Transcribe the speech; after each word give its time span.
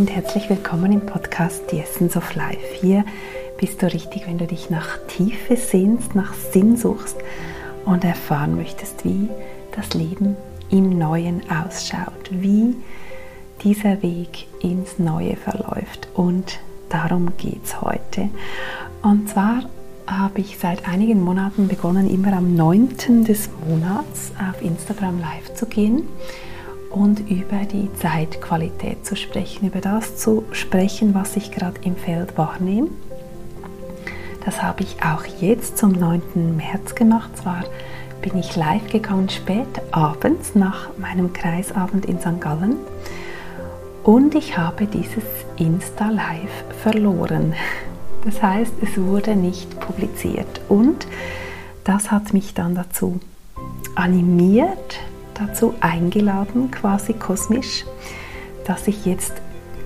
und 0.00 0.10
herzlich 0.10 0.48
willkommen 0.48 0.92
im 0.92 1.04
Podcast 1.04 1.68
The 1.68 1.80
Essence 1.80 2.16
of 2.16 2.34
Life. 2.34 2.64
Hier 2.80 3.04
bist 3.58 3.82
du 3.82 3.92
richtig, 3.92 4.26
wenn 4.26 4.38
du 4.38 4.46
dich 4.46 4.70
nach 4.70 4.96
Tiefe 5.08 5.58
sehnst, 5.58 6.14
nach 6.14 6.32
Sinn 6.32 6.78
suchst 6.78 7.18
und 7.84 8.02
erfahren 8.02 8.56
möchtest, 8.56 9.04
wie 9.04 9.28
das 9.76 9.92
Leben 9.92 10.38
im 10.70 10.98
Neuen 10.98 11.42
ausschaut, 11.50 12.30
wie 12.30 12.76
dieser 13.62 14.02
Weg 14.02 14.46
ins 14.62 14.98
Neue 14.98 15.36
verläuft. 15.36 16.08
Und 16.14 16.60
darum 16.88 17.36
geht 17.36 17.62
es 17.62 17.82
heute. 17.82 18.30
Und 19.02 19.28
zwar 19.28 19.64
habe 20.06 20.40
ich 20.40 20.56
seit 20.58 20.88
einigen 20.88 21.22
Monaten 21.22 21.68
begonnen, 21.68 22.08
immer 22.08 22.32
am 22.32 22.54
9. 22.54 23.24
des 23.24 23.50
Monats 23.68 24.32
auf 24.38 24.62
Instagram 24.62 25.20
live 25.20 25.52
zu 25.52 25.66
gehen 25.66 26.08
und 26.90 27.30
über 27.30 27.64
die 27.64 27.88
Zeitqualität 27.94 29.06
zu 29.06 29.16
sprechen, 29.16 29.68
über 29.68 29.80
das 29.80 30.16
zu 30.16 30.44
sprechen, 30.52 31.14
was 31.14 31.36
ich 31.36 31.50
gerade 31.50 31.80
im 31.82 31.96
Feld 31.96 32.36
wahrnehme. 32.36 32.88
Das 34.44 34.62
habe 34.62 34.82
ich 34.82 34.96
auch 35.02 35.24
jetzt 35.40 35.78
zum 35.78 35.92
9. 35.92 36.56
März 36.56 36.94
gemacht. 36.94 37.36
Zwar 37.36 37.64
bin 38.22 38.36
ich 38.38 38.56
live 38.56 38.88
gegangen 38.90 39.28
spät 39.28 39.68
abends 39.92 40.54
nach 40.54 40.88
meinem 40.98 41.32
Kreisabend 41.32 42.06
in 42.06 42.18
St. 42.20 42.40
Gallen 42.40 42.76
und 44.02 44.34
ich 44.34 44.58
habe 44.58 44.86
dieses 44.86 45.24
Insta 45.56 46.08
Live 46.08 46.64
verloren. 46.82 47.54
Das 48.24 48.42
heißt, 48.42 48.72
es 48.82 49.00
wurde 49.00 49.36
nicht 49.36 49.78
publiziert 49.80 50.60
und 50.68 51.06
das 51.84 52.10
hat 52.10 52.32
mich 52.34 52.52
dann 52.54 52.74
dazu 52.74 53.20
animiert, 53.94 55.00
dazu 55.40 55.74
eingeladen, 55.80 56.70
quasi 56.70 57.14
kosmisch, 57.14 57.84
dass 58.66 58.86
ich 58.86 59.06
jetzt 59.06 59.32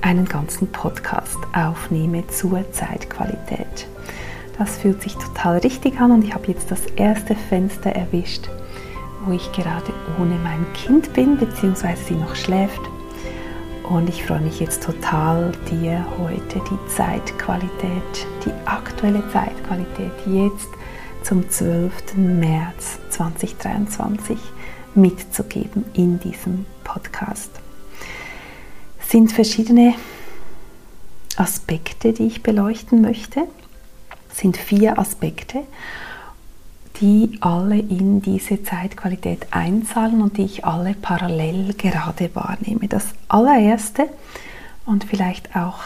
einen 0.00 0.26
ganzen 0.26 0.68
Podcast 0.68 1.38
aufnehme 1.54 2.26
zur 2.26 2.70
Zeitqualität. 2.72 3.86
Das 4.58 4.76
fühlt 4.76 5.02
sich 5.02 5.14
total 5.14 5.58
richtig 5.58 5.98
an 6.00 6.12
und 6.12 6.24
ich 6.24 6.34
habe 6.34 6.48
jetzt 6.48 6.70
das 6.70 6.84
erste 6.96 7.34
Fenster 7.34 7.90
erwischt, 7.90 8.48
wo 9.24 9.32
ich 9.32 9.50
gerade 9.52 9.92
ohne 10.20 10.36
mein 10.36 10.66
Kind 10.74 11.12
bin, 11.14 11.38
beziehungsweise 11.38 12.04
sie 12.04 12.14
noch 12.14 12.36
schläft. 12.36 12.80
Und 13.88 14.08
ich 14.08 14.24
freue 14.24 14.40
mich 14.40 14.60
jetzt 14.60 14.82
total, 14.82 15.52
dir 15.70 16.04
heute 16.18 16.60
die 16.70 16.88
Zeitqualität, 16.94 18.26
die 18.44 18.52
aktuelle 18.66 19.22
Zeitqualität 19.30 20.12
jetzt 20.26 20.68
zum 21.22 21.48
12. 21.48 22.16
März 22.16 22.98
2023 23.10 24.38
mitzugeben 24.94 25.84
in 25.94 26.20
diesem 26.20 26.66
Podcast. 26.84 27.50
Es 29.00 29.10
sind 29.10 29.32
verschiedene 29.32 29.94
Aspekte, 31.36 32.12
die 32.12 32.26
ich 32.26 32.42
beleuchten 32.42 33.00
möchte. 33.00 33.46
Es 34.30 34.38
sind 34.38 34.56
vier 34.56 34.98
Aspekte, 34.98 35.62
die 37.00 37.38
alle 37.40 37.78
in 37.78 38.22
diese 38.22 38.62
Zeitqualität 38.62 39.48
einzahlen 39.50 40.22
und 40.22 40.38
die 40.38 40.44
ich 40.44 40.64
alle 40.64 40.94
parallel 40.94 41.74
gerade 41.74 42.30
wahrnehme. 42.34 42.88
Das 42.88 43.06
allererste 43.28 44.08
und 44.86 45.04
vielleicht 45.04 45.56
auch 45.56 45.80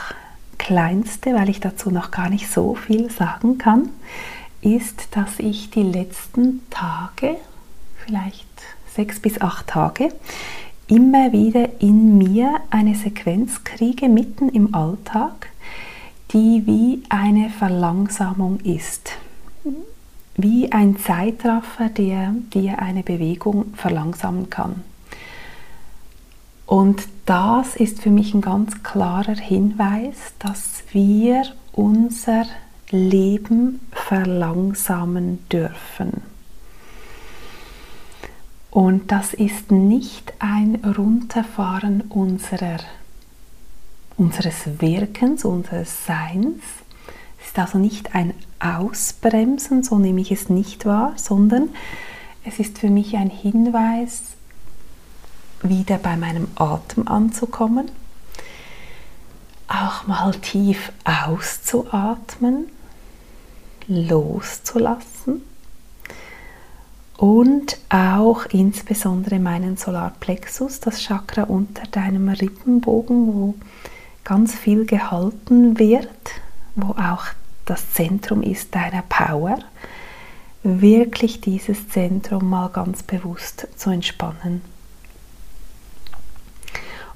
kleinste, 0.59 1.35
weil 1.35 1.49
ich 1.49 1.61
dazu 1.61 1.91
noch 1.91 2.11
gar 2.11 2.29
nicht 2.29 2.51
so 2.51 2.75
viel 2.75 3.11
sagen 3.11 3.59
kann, 3.59 3.89
ist, 4.61 5.17
dass 5.17 5.39
ich 5.39 5.71
die 5.71 5.83
letzten 5.83 6.63
Tage, 6.69 7.37
vielleicht 8.05 8.48
sechs 8.99 9.21
bis 9.21 9.41
acht 9.41 9.69
Tage 9.69 10.09
immer 10.89 11.33
wieder 11.33 11.81
in 11.81 12.19
mir 12.19 12.61
eine 12.71 12.97
Sequenz 12.97 13.63
kriege, 13.63 14.09
mitten 14.09 14.49
im 14.49 14.75
Alltag, 14.75 15.51
die 16.33 16.67
wie 16.67 17.03
eine 17.09 17.49
Verlangsamung 17.51 18.59
ist. 18.61 19.13
Wie 20.37 20.73
ein 20.73 20.97
Zeitraffer, 20.99 21.91
der 21.91 22.35
dir 22.53 22.81
eine 22.81 23.05
Bewegung 23.05 23.75
verlangsamen 23.75 24.51
kann. 24.51 24.83
Und 26.67 27.03
das 27.25 27.77
ist 27.77 28.03
für 28.03 28.11
mich 28.11 28.35
ein 28.35 28.41
ganz 28.41 28.83
klarer 28.83 29.37
Hinweis, 29.37 30.33
dass 30.41 30.83
wir 30.93 31.43
unser 31.73 32.47
Leben 32.91 33.81
verlangsamen 33.93 35.39
dürfen. 35.53 36.23
Und 38.71 39.11
das 39.11 39.33
ist 39.33 39.71
nicht 39.71 40.33
ein 40.41 40.77
Runterfahren 40.85 42.03
unserer, 42.03 42.79
unseres 44.17 44.81
Wirkens, 44.81 45.45
unseres 45.45 46.05
Seins. 46.05 46.63
Es 47.41 47.49
ist 47.49 47.59
also 47.59 47.79
nicht 47.79 48.15
ein 48.15 48.35
Ausbremsen, 48.61 49.83
so 49.83 49.99
nehme 49.99 50.21
ich 50.21 50.33
es 50.33 50.51
nicht 50.51 50.85
wahr, 50.85 51.15
sondern 51.17 51.71
es 52.45 52.59
ist 52.59 52.79
für 52.79 52.91
mich 52.91 53.17
ein 53.17 53.31
Hinweis, 53.31 54.23
wieder 55.63 55.99
bei 55.99 56.17
meinem 56.17 56.49
Atem 56.55 57.09
anzukommen, 57.09 57.91
auch 59.67 60.07
mal 60.07 60.33
tief 60.33 60.93
auszuatmen, 61.05 62.69
loszulassen 63.89 65.43
und 67.19 67.77
auch 67.89 68.47
insbesondere 68.47 69.41
meinen 69.41 69.77
Solarplexus, 69.77 70.79
das 70.79 71.01
Chakra 71.01 71.43
unter 71.43 71.83
deinem 71.89 72.29
Rippenbogen, 72.29 73.35
wo 73.35 73.55
ganz 74.23 74.55
viel 74.55 74.87
gehalten 74.87 75.81
wird, 75.81 76.09
wo 76.77 76.93
auch 76.93 77.27
das 77.65 77.93
Zentrum 77.93 78.41
ist 78.43 78.73
deiner 78.73 79.03
Power, 79.03 79.59
wirklich 80.63 81.41
dieses 81.41 81.89
Zentrum 81.89 82.49
mal 82.49 82.69
ganz 82.69 83.03
bewusst 83.03 83.67
zu 83.77 83.91
entspannen. 83.91 84.63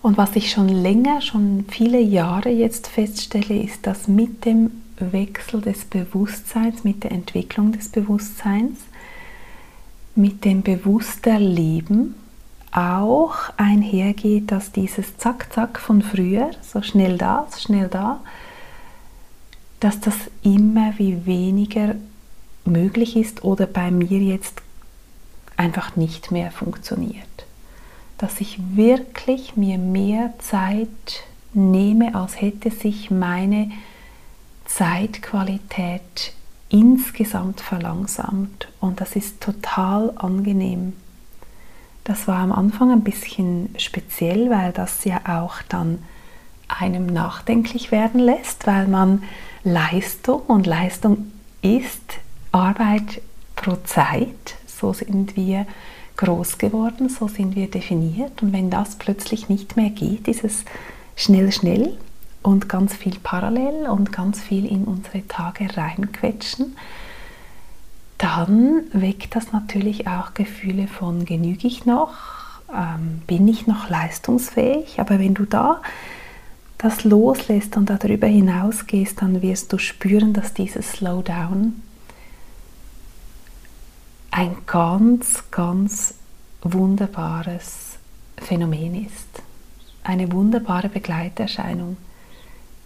Und 0.03 0.19
was 0.19 0.35
ich 0.35 0.51
schon 0.51 0.69
länger, 0.69 1.21
schon 1.21 1.65
viele 1.71 2.01
Jahre 2.01 2.49
jetzt 2.49 2.89
feststelle, 2.89 3.63
ist, 3.63 3.87
dass 3.87 4.09
mit 4.09 4.45
dem 4.47 4.83
Wechsel 4.99 5.61
des 5.61 5.85
Bewusstseins, 5.85 6.83
mit 6.83 7.05
der 7.05 7.13
Entwicklung 7.13 7.71
des 7.71 7.89
Bewusstseins, 7.89 8.79
mit 10.15 10.45
dem 10.45 10.63
bewusster 10.63 11.39
Leben 11.39 12.15
auch 12.73 13.37
einhergeht, 13.57 14.51
dass 14.51 14.73
dieses 14.73 15.17
Zack-Zack 15.19 15.79
von 15.79 16.03
früher, 16.03 16.51
so 16.63 16.83
schnell 16.83 17.19
da, 17.19 17.47
so 17.51 17.59
schnell 17.59 17.89
da, 17.89 18.21
dass 19.81 20.01
das 20.01 20.15
immer 20.43 20.95
wie 20.99 21.27
weniger 21.27 21.97
möglich 22.65 23.17
ist 23.17 23.45
oder 23.45 23.67
bei 23.67 23.91
mir 23.91 24.19
jetzt 24.19 24.63
einfach 25.57 25.97
nicht 25.97 26.31
mehr 26.31 26.51
funktioniert. 26.51 27.27
Dass 28.19 28.41
ich 28.41 28.59
wirklich 28.75 29.57
mir 29.57 29.79
mehr 29.79 30.33
Zeit 30.39 31.25
nehme, 31.53 32.15
als 32.15 32.41
hätte 32.41 32.71
sich 32.71 33.11
meine 33.11 33.71
Zeitqualität 34.65 36.33
insgesamt 36.73 37.61
verlangsamt 37.61 38.69
und 38.81 39.01
das 39.01 39.15
ist 39.15 39.41
total 39.41 40.13
angenehm. 40.17 40.95
Das 42.05 42.27
war 42.27 42.39
am 42.39 42.51
Anfang 42.51 42.91
ein 42.91 43.05
bisschen 43.05 43.75
speziell, 43.79 44.51
weil 44.51 44.73
das 44.73 45.05
ja 45.05 45.21
auch 45.29 45.63
dann 45.69 45.99
einem 46.67 47.07
nachdenklich 47.07 47.93
werden 47.93 48.19
lässt, 48.19 48.67
weil 48.67 48.89
man 48.89 49.23
Leistung 49.63 50.41
und 50.43 50.67
Leistung 50.67 51.31
ist 51.61 52.03
Arbeit 52.51 53.21
pro 53.55 53.77
Zeit, 53.85 54.57
so 54.67 54.93
sind 54.93 55.37
wir 55.37 55.67
groß 56.17 56.59
geworden, 56.59 57.09
so 57.09 57.29
sind 57.29 57.55
wir 57.55 57.71
definiert. 57.71 58.43
Und 58.43 58.53
wenn 58.53 58.71
das 58.71 58.97
plötzlich 58.97 59.49
nicht 59.49 59.77
mehr 59.77 59.91
geht, 59.91 60.27
ist 60.27 60.43
es 60.43 60.65
schnell, 61.17 61.53
schnell 61.53 61.97
und 62.43 62.69
ganz 62.69 62.95
viel 62.95 63.19
parallel 63.23 63.89
und 63.89 64.13
ganz 64.13 64.41
viel 64.41 64.67
in 64.67 64.85
unsere 64.85 65.27
Tage 65.27 65.77
reinquetschen, 65.77 66.77
dann 68.19 68.83
weckt 68.93 69.35
das 69.35 69.53
natürlich 69.53 70.07
auch 70.07 70.35
Gefühle 70.35 70.87
von 70.87 71.25
genüge 71.25 71.67
ich 71.67 71.87
noch, 71.87 72.15
ähm, 72.73 73.23
bin 73.27 73.49
ich 73.49 73.67
noch 73.67 73.89
leistungsfähig, 73.89 75.01
aber 75.01 75.19
wenn 75.19 75.35
du 75.35 75.45
da 75.45 75.83
das 76.79 77.05
loslässt 77.05 77.77
und 77.77 77.91
darüber 77.91 78.27
hinausgehst, 78.27 79.23
dann 79.23 79.41
wirst 79.41 79.73
du 79.73 79.79
spüren, 79.79 80.33
dass 80.33 80.53
dieses 80.53 80.93
Slowdown 80.93 81.81
ein 84.33 84.57
ganz, 84.67 85.45
ganz 85.51 86.15
wunderbares 86.63 87.99
Phänomen 88.37 89.07
ist. 89.07 89.43
Eine 90.03 90.33
wunderbare 90.33 90.89
Begleiterscheinung 90.89 91.97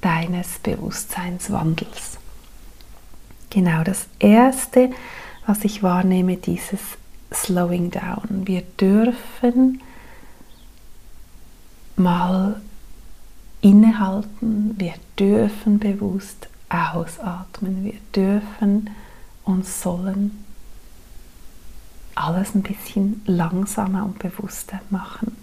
deines 0.01 0.59
Bewusstseinswandels. 0.61 2.19
Genau 3.51 3.83
das 3.85 4.07
Erste, 4.19 4.91
was 5.47 5.65
ich 5.65 5.83
wahrnehme, 5.83 6.37
dieses 6.37 6.81
Slowing 7.33 7.91
Down. 7.91 8.47
Wir 8.47 8.63
dürfen 8.63 9.81
mal 11.97 12.61
innehalten, 13.61 14.75
wir 14.79 14.95
dürfen 15.19 15.79
bewusst 15.79 16.49
ausatmen, 16.69 17.85
wir 17.85 17.99
dürfen 18.15 18.91
und 19.45 19.67
sollen 19.67 20.45
alles 22.15 22.55
ein 22.55 22.63
bisschen 22.63 23.23
langsamer 23.27 24.05
und 24.05 24.19
bewusster 24.19 24.81
machen. 24.91 25.37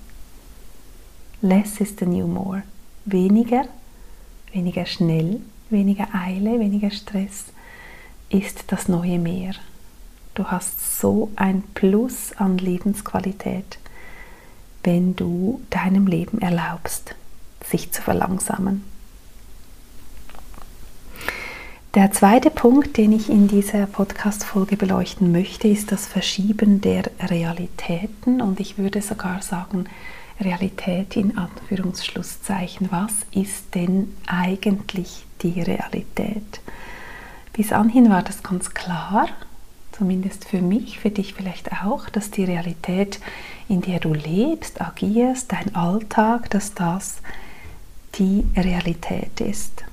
Less 1.41 1.79
is 1.79 1.95
the 1.99 2.05
new 2.05 2.27
more. 2.27 2.63
Weniger, 3.05 3.65
weniger 4.53 4.85
schnell, 4.85 5.41
weniger 5.69 6.07
Eile, 6.13 6.59
weniger 6.59 6.91
Stress 6.91 7.45
ist 8.29 8.65
das 8.67 8.87
neue 8.87 9.19
Mehr. 9.19 9.53
Du 10.35 10.45
hast 10.45 10.99
so 10.99 11.31
ein 11.35 11.63
Plus 11.73 12.31
an 12.37 12.57
Lebensqualität, 12.57 13.77
wenn 14.83 15.15
du 15.15 15.61
deinem 15.69 16.07
Leben 16.07 16.39
erlaubst, 16.41 17.15
sich 17.63 17.91
zu 17.91 18.01
verlangsamen. 18.01 18.83
Der 21.93 22.11
zweite 22.11 22.49
Punkt, 22.49 22.97
den 22.97 23.11
ich 23.11 23.29
in 23.29 23.47
dieser 23.47 23.85
Podcast-Folge 23.85 24.77
beleuchten 24.77 25.31
möchte, 25.31 25.67
ist 25.67 25.91
das 25.91 26.07
Verschieben 26.07 26.81
der 26.81 27.03
Realitäten 27.19 28.41
und 28.41 28.59
ich 28.59 28.79
würde 28.79 29.03
sogar 29.03 29.43
sagen, 29.43 29.85
Realität 30.43 31.15
in 31.15 31.37
Anführungsschlusszeichen. 31.37 32.91
Was 32.91 33.13
ist 33.31 33.75
denn 33.75 34.13
eigentlich 34.27 35.25
die 35.41 35.61
Realität? 35.61 36.61
Bis 37.53 37.71
anhin 37.71 38.09
war 38.09 38.23
das 38.23 38.43
ganz 38.43 38.73
klar, 38.73 39.27
zumindest 39.91 40.45
für 40.45 40.61
mich, 40.61 40.99
für 40.99 41.11
dich 41.11 41.33
vielleicht 41.33 41.71
auch, 41.83 42.09
dass 42.09 42.31
die 42.31 42.43
Realität, 42.43 43.19
in 43.69 43.81
der 43.81 43.99
du 43.99 44.13
lebst, 44.13 44.81
agierst, 44.81 45.51
dein 45.51 45.75
Alltag, 45.75 46.49
dass 46.49 46.73
das 46.73 47.17
die 48.15 48.45
Realität 48.55 49.39
ist. 49.39 49.83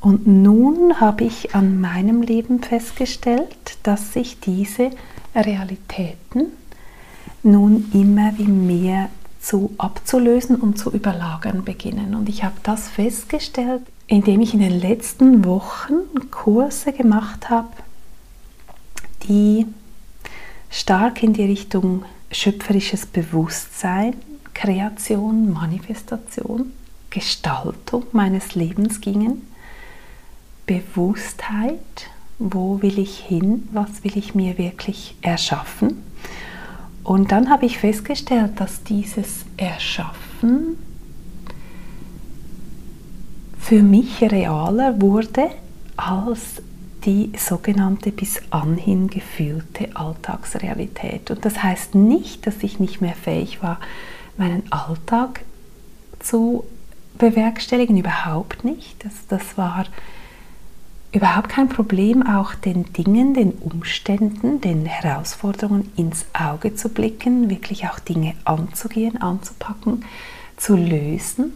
Und 0.00 0.26
nun 0.26 1.00
habe 1.00 1.24
ich 1.24 1.54
an 1.54 1.80
meinem 1.80 2.22
Leben 2.22 2.60
festgestellt, 2.62 3.78
dass 3.84 4.12
sich 4.12 4.40
diese 4.40 4.90
Realitäten 5.34 6.48
nun 7.42 7.90
immer 7.92 8.36
wie 8.38 8.46
mehr 8.46 9.08
zu 9.40 9.74
abzulösen 9.78 10.56
und 10.56 10.78
zu 10.78 10.90
überlagern 10.92 11.64
beginnen. 11.64 12.14
Und 12.14 12.28
ich 12.28 12.44
habe 12.44 12.54
das 12.62 12.88
festgestellt, 12.88 13.82
indem 14.06 14.40
ich 14.40 14.54
in 14.54 14.60
den 14.60 14.78
letzten 14.78 15.44
Wochen 15.44 16.30
Kurse 16.30 16.92
gemacht 16.92 17.50
habe, 17.50 17.68
die 19.28 19.66
stark 20.70 21.22
in 21.22 21.32
die 21.32 21.44
Richtung 21.44 22.04
schöpferisches 22.30 23.06
Bewusstsein, 23.06 24.14
Kreation, 24.54 25.52
Manifestation, 25.52 26.72
Gestaltung 27.10 28.04
meines 28.12 28.54
Lebens 28.54 29.00
gingen 29.00 29.42
Bewusstheit, 30.66 32.10
wo 32.38 32.80
will 32.82 32.98
ich 32.98 33.18
hin, 33.18 33.68
was 33.72 34.04
will 34.04 34.16
ich 34.16 34.34
mir 34.34 34.58
wirklich 34.58 35.16
erschaffen. 35.20 36.02
Und 37.04 37.32
dann 37.32 37.50
habe 37.50 37.66
ich 37.66 37.78
festgestellt, 37.78 38.52
dass 38.56 38.84
dieses 38.84 39.44
Erschaffen 39.56 40.78
für 43.58 43.82
mich 43.82 44.20
realer 44.22 45.00
wurde 45.00 45.50
als 45.96 46.62
die 47.04 47.32
sogenannte 47.36 48.12
bis 48.12 48.40
anhin 48.50 49.08
gefühlte 49.08 49.94
Alltagsrealität. 49.94 51.30
Und 51.30 51.44
das 51.44 51.62
heißt 51.62 51.94
nicht, 51.94 52.46
dass 52.46 52.62
ich 52.62 52.78
nicht 52.78 53.00
mehr 53.00 53.14
fähig 53.14 53.62
war, 53.62 53.80
meinen 54.36 54.62
Alltag 54.70 55.44
zu 56.20 56.64
bewerkstelligen, 57.18 57.96
überhaupt 57.96 58.64
nicht. 58.64 59.04
Das, 59.04 59.12
das 59.28 59.58
war 59.58 59.84
überhaupt 61.12 61.50
kein 61.50 61.68
Problem, 61.68 62.26
auch 62.26 62.54
den 62.54 62.92
Dingen, 62.94 63.34
den 63.34 63.52
Umständen, 63.52 64.60
den 64.60 64.86
Herausforderungen 64.86 65.92
ins 65.96 66.24
Auge 66.32 66.74
zu 66.74 66.88
blicken, 66.88 67.50
wirklich 67.50 67.86
auch 67.86 67.98
Dinge 67.98 68.34
anzugehen, 68.44 69.20
anzupacken, 69.20 70.04
zu 70.56 70.74
lösen. 70.74 71.52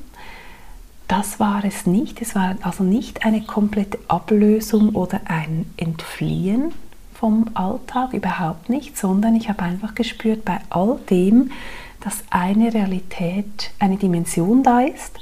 Das 1.09 1.41
war 1.41 1.65
es 1.65 1.87
nicht. 1.87 2.21
Es 2.21 2.35
war 2.35 2.57
also 2.63 2.85
nicht 2.85 3.25
eine 3.25 3.43
komplette 3.43 3.99
Ablösung 4.09 4.91
oder 4.95 5.21
ein 5.27 5.67
Entfliehen 5.77 6.73
vom 7.15 7.49
Alltag, 7.55 8.13
überhaupt 8.13 8.69
nicht, 8.69 8.99
sondern 8.99 9.35
ich 9.37 9.49
habe 9.49 9.63
einfach 9.63 9.95
gespürt 9.95 10.45
bei 10.45 10.59
all 10.69 10.99
dem, 11.09 11.51
dass 12.01 12.25
eine 12.29 12.75
Realität, 12.75 13.71
eine 13.79 13.97
Dimension 13.97 14.63
da 14.63 14.81
ist, 14.81 15.19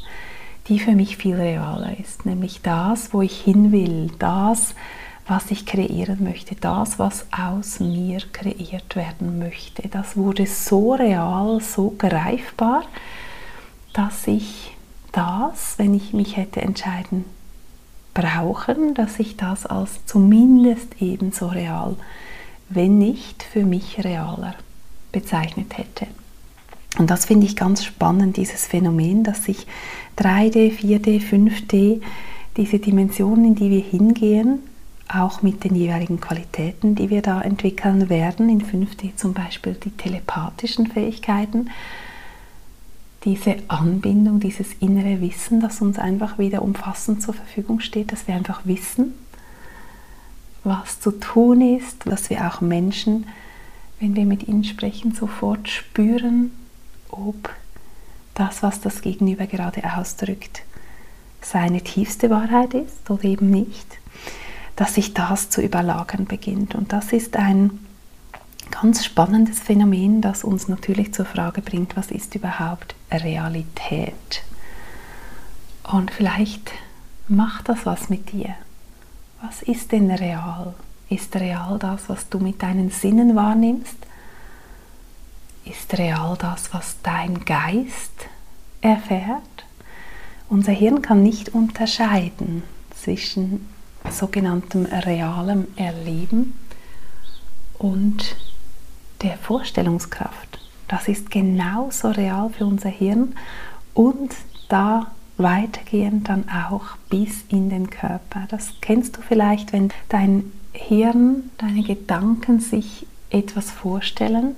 die 0.69 0.79
für 0.79 0.93
mich 0.93 1.17
viel 1.17 1.37
realer 1.37 1.99
ist, 1.99 2.25
nämlich 2.25 2.63
das, 2.63 3.13
wo 3.13 3.23
ich 3.23 3.41
hin 3.41 3.71
will, 3.73 4.11
das, 4.19 4.75
was 5.27 5.51
ich 5.51 5.67
kreieren 5.67 6.23
möchte, 6.23 6.55
das, 6.55 6.99
was 6.99 7.27
aus 7.33 7.81
mir 7.81 8.21
kreiert 8.33 8.97
werden 8.97 9.39
möchte. 9.39 9.89
Das 9.89 10.17
wurde 10.17 10.47
so 10.47 10.95
real, 10.95 11.61
so 11.61 11.95
greifbar, 11.97 12.85
dass 13.93 14.27
ich 14.27 14.77
das, 15.13 15.79
wenn 15.79 15.95
ich 15.95 16.13
mich 16.13 16.37
hätte 16.37 16.61
entscheiden 16.61 17.25
brauchen, 18.13 18.95
dass 18.95 19.19
ich 19.19 19.37
das 19.37 19.67
als 19.67 20.05
zumindest 20.07 21.01
ebenso 21.01 21.49
real, 21.49 21.97
wenn 22.69 22.99
nicht 22.99 23.43
für 23.43 23.65
mich 23.65 24.03
realer 24.05 24.55
bezeichnet 25.13 25.79
hätte. 25.79 26.07
Und 26.99 27.11
das 27.11 27.25
finde 27.25 27.46
ich 27.46 27.56
ganz 27.56 27.85
spannend, 27.85 28.37
dieses 28.37 28.67
Phänomen, 28.67 29.25
dass 29.25 29.44
sich 29.44 29.67
3D, 30.17 30.73
4D, 30.73 31.20
5D, 31.20 32.00
diese 32.56 32.79
Dimensionen, 32.79 33.46
in 33.46 33.55
die 33.56 33.70
wir 33.70 33.81
hingehen, 33.81 34.61
auch 35.08 35.43
mit 35.43 35.64
den 35.64 35.75
jeweiligen 35.75 36.20
Qualitäten, 36.20 36.94
die 36.94 37.11
wir 37.11 37.20
da 37.20 37.41
entwickeln 37.41 38.08
werden, 38.08 38.49
in 38.49 38.62
5D 38.62 39.17
zum 39.17 39.35
Beispiel 39.35 39.75
die 39.75 39.91
telepathischen 39.91 40.87
Fähigkeiten, 40.87 41.70
diese 43.25 43.56
Anbindung, 43.69 44.41
dieses 44.41 44.75
innere 44.81 45.20
Wissen, 45.20 45.61
das 45.61 45.81
uns 45.81 45.99
einfach 45.99 46.38
wieder 46.38 46.62
umfassend 46.62 47.23
zur 47.23 47.35
Verfügung 47.35 47.81
steht, 47.81 48.12
dass 48.12 48.29
wir 48.29 48.35
einfach 48.35 48.62
wissen, 48.64 49.14
was 50.62 51.00
zu 51.00 51.11
tun 51.11 51.61
ist, 51.61 52.06
dass 52.06 52.31
wir 52.31 52.46
auch 52.46 52.61
Menschen, 52.61 53.26
wenn 54.01 54.15
wir 54.15 54.27
mit 54.27 54.48
ihnen 54.48 54.65
sprechen, 54.65 55.13
sofort 55.13 55.69
spüren, 55.69 56.51
ob 57.17 57.51
das, 58.35 58.63
was 58.63 58.81
das 58.81 59.01
Gegenüber 59.03 59.47
gerade 59.47 59.83
ausdrückt, 59.97 60.63
seine 61.41 61.83
tiefste 61.83 62.31
Wahrheit 62.31 62.75
ist 62.75 63.11
oder 63.11 63.25
eben 63.25 63.51
nicht, 63.51 63.87
dass 64.77 64.94
sich 64.94 65.15
das 65.15 65.51
zu 65.51 65.61
überlagern 65.61 66.25
beginnt. 66.25 66.75
Und 66.75 66.93
das 66.93 67.13
ist 67.13 67.37
ein 67.37 67.79
ganz 68.71 69.05
spannendes 69.05 69.61
Phänomen, 69.61 70.21
das 70.21 70.43
uns 70.43 70.69
natürlich 70.69 71.13
zur 71.15 71.27
Frage 71.27 71.61
bringt, 71.61 71.97
was 71.97 72.11
ist 72.11 72.35
überhaupt 72.35 72.94
Realität? 73.11 74.43
Und 75.85 76.11
vielleicht 76.11 76.73
macht 77.29 77.69
das 77.69 77.87
was 77.87 78.09
mit 78.09 78.33
dir. 78.33 78.55
Was 79.43 79.63
ist 79.63 79.93
denn 79.93 80.11
real? 80.11 80.75
Ist 81.11 81.37
real 81.37 81.79
das, 81.79 82.09
was 82.09 82.29
du 82.31 82.39
mit 82.39 82.63
deinen 82.63 82.91
Sinnen 82.91 83.37
wahrnimmst? 83.37 83.97
Ist 85.65 85.99
real 85.99 86.37
das, 86.39 86.73
was 86.73 86.97
dein 87.03 87.44
Geist 87.44 88.29
erfährt. 88.81 89.41
Unser 90.49 90.73
Hirn 90.73 91.03
kann 91.03 91.23
nicht 91.23 91.51
unterscheiden 91.51 92.63
zwischen 92.94 93.69
sogenanntem 94.11 94.85
realem 94.87 95.67
Erleben 95.77 96.59
und 97.79 98.37
der 99.23 99.39
Vorstellungskraft. 99.39 100.59
Das 100.89 101.09
ist 101.09 101.31
genauso 101.31 102.11
real 102.11 102.51
für 102.51 102.67
unser 102.67 102.91
Hirn 102.91 103.35
und 103.94 104.35
da 104.69 105.06
weitergehend 105.39 106.29
dann 106.29 106.44
auch 106.49 106.97
bis 107.09 107.44
in 107.49 107.71
den 107.71 107.91
Körper. 107.91 108.47
Das 108.49 108.75
kennst 108.81 109.17
du 109.17 109.23
vielleicht, 109.23 109.73
wenn 109.73 109.91
dein 110.09 110.53
Hirn, 110.73 111.51
deine 111.59 111.83
Gedanken 111.83 112.61
sich 112.61 113.06
etwas 113.31 113.71
vorstellen 113.71 114.55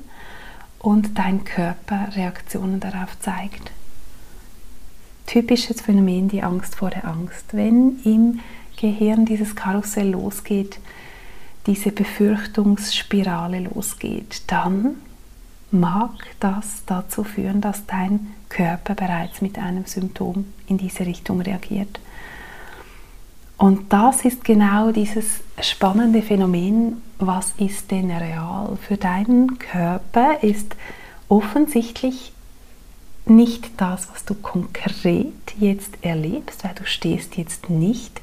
und 0.86 1.18
dein 1.18 1.42
Körper 1.44 2.10
Reaktionen 2.14 2.78
darauf 2.78 3.18
zeigt. 3.18 3.72
Typisches 5.26 5.80
Phänomen 5.80 6.28
die 6.28 6.44
Angst 6.44 6.76
vor 6.76 6.90
der 6.90 7.08
Angst. 7.08 7.46
Wenn 7.50 7.98
im 8.04 8.38
Gehirn 8.80 9.26
dieses 9.26 9.56
Karussell 9.56 10.10
losgeht, 10.10 10.78
diese 11.66 11.90
Befürchtungsspirale 11.90 13.58
losgeht, 13.64 14.42
dann 14.46 14.98
mag 15.72 16.12
das 16.38 16.84
dazu 16.86 17.24
führen, 17.24 17.60
dass 17.60 17.84
dein 17.86 18.34
Körper 18.48 18.94
bereits 18.94 19.40
mit 19.42 19.58
einem 19.58 19.86
Symptom 19.86 20.44
in 20.68 20.78
diese 20.78 21.04
Richtung 21.04 21.40
reagiert. 21.40 21.98
Und 23.58 23.92
das 23.92 24.24
ist 24.24 24.44
genau 24.44 24.90
dieses 24.92 25.40
spannende 25.60 26.20
Phänomen, 26.20 27.00
was 27.18 27.54
ist 27.58 27.90
denn 27.90 28.10
real? 28.10 28.76
Für 28.86 28.98
deinen 28.98 29.58
Körper 29.58 30.42
ist 30.42 30.76
offensichtlich 31.28 32.32
nicht 33.24 33.70
das, 33.78 34.08
was 34.12 34.24
du 34.24 34.34
konkret 34.34 35.32
jetzt 35.58 35.94
erlebst, 36.02 36.64
weil 36.64 36.74
du 36.74 36.84
stehst 36.84 37.36
jetzt 37.36 37.70
nicht 37.70 38.20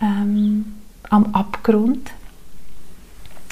ähm, 0.00 0.74
am 1.08 1.34
Abgrund, 1.34 2.10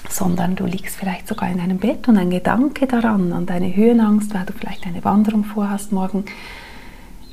sondern 0.09 0.55
du 0.55 0.67
liegst 0.67 0.97
vielleicht 0.97 1.27
sogar 1.27 1.51
in 1.51 1.59
deinem 1.59 1.79
Bett 1.79 2.07
und 2.09 2.19
ein 2.19 2.31
Gedanke 2.31 2.87
daran, 2.87 3.33
an 3.33 3.47
deine 3.47 3.75
Höhenangst, 3.75 4.35
weil 4.35 4.45
du 4.45 4.53
vielleicht 4.53 4.87
eine 4.87 5.03
Wanderung 5.05 5.45
vorhast 5.45 5.93
morgen, 5.93 6.25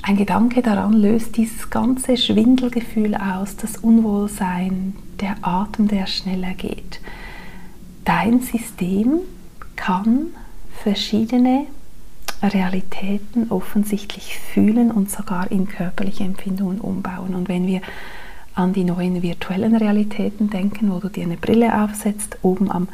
ein 0.02 0.16
Gedanke 0.16 0.62
daran 0.62 0.92
löst 0.94 1.36
dieses 1.36 1.70
ganze 1.70 2.16
Schwindelgefühl 2.16 3.14
aus, 3.14 3.56
das 3.56 3.76
Unwohlsein, 3.76 4.94
der 5.20 5.36
Atem, 5.42 5.86
der 5.86 6.06
schneller 6.06 6.54
geht. 6.54 7.00
Dein 8.04 8.40
System 8.40 9.20
kann 9.76 10.26
verschiedene 10.82 11.66
Realitäten 12.42 13.50
offensichtlich 13.50 14.38
fühlen 14.38 14.90
und 14.90 15.08
sogar 15.08 15.52
in 15.52 15.68
körperliche 15.68 16.24
Empfindungen 16.24 16.80
umbauen. 16.80 17.36
Und 17.36 17.48
wenn 17.48 17.68
wir 17.68 17.80
an 18.54 18.72
die 18.72 18.84
neuen 18.84 19.22
virtuellen 19.22 19.76
Realitäten 19.76 20.50
denken, 20.50 20.90
wo 20.90 20.98
du 20.98 21.08
dir 21.08 21.22
eine 21.22 21.36
Brille 21.36 21.84
aufsetzt, 21.84 22.38
oben 22.42 22.70
am 22.70 22.88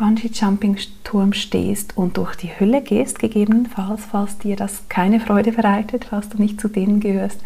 Bungee-Jumping-Turm 0.00 1.34
stehst 1.34 1.96
und 1.96 2.16
durch 2.16 2.34
die 2.34 2.48
Hölle 2.58 2.80
gehst, 2.82 3.18
gegebenenfalls, 3.18 4.06
falls 4.10 4.38
dir 4.38 4.56
das 4.56 4.88
keine 4.88 5.20
Freude 5.20 5.52
bereitet, 5.52 6.06
falls 6.06 6.30
du 6.30 6.38
nicht 6.38 6.60
zu 6.60 6.68
denen 6.68 7.00
gehörst, 7.00 7.40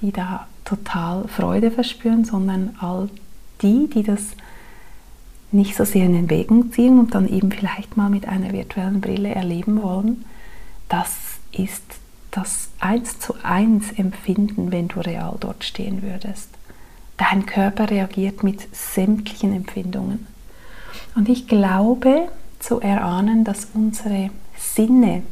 die 0.00 0.12
da 0.12 0.46
total 0.64 1.26
Freude 1.26 1.70
verspüren, 1.72 2.24
sondern 2.24 2.76
all 2.80 3.08
die, 3.62 3.88
die 3.88 4.04
das 4.04 4.22
nicht 5.50 5.76
so 5.76 5.84
sehr 5.84 6.06
in 6.06 6.14
den 6.14 6.30
Wegen 6.30 6.72
ziehen 6.72 6.98
und 6.98 7.14
dann 7.14 7.28
eben 7.28 7.50
vielleicht 7.50 7.96
mal 7.96 8.08
mit 8.08 8.26
einer 8.26 8.52
virtuellen 8.52 9.00
Brille 9.00 9.34
erleben 9.34 9.82
wollen, 9.82 10.24
das 10.88 11.10
ist 11.50 11.82
das 12.30 12.70
eins 12.80 13.18
zu 13.18 13.34
eins 13.42 13.92
Empfinden, 13.92 14.72
wenn 14.72 14.88
du 14.88 15.00
real 15.00 15.36
dort 15.38 15.64
stehen 15.64 16.02
würdest. 16.02 16.48
Dein 17.18 17.44
Körper 17.44 17.90
reagiert 17.90 18.42
mit 18.42 18.74
sämtlichen 18.74 19.52
Empfindungen. 19.52 20.26
Und 21.14 21.28
ich 21.28 21.46
glaube 21.46 22.28
zu 22.58 22.80
erahnen, 22.80 23.44
dass 23.44 23.68
unsere 23.74 24.30
Sinne 24.56 25.22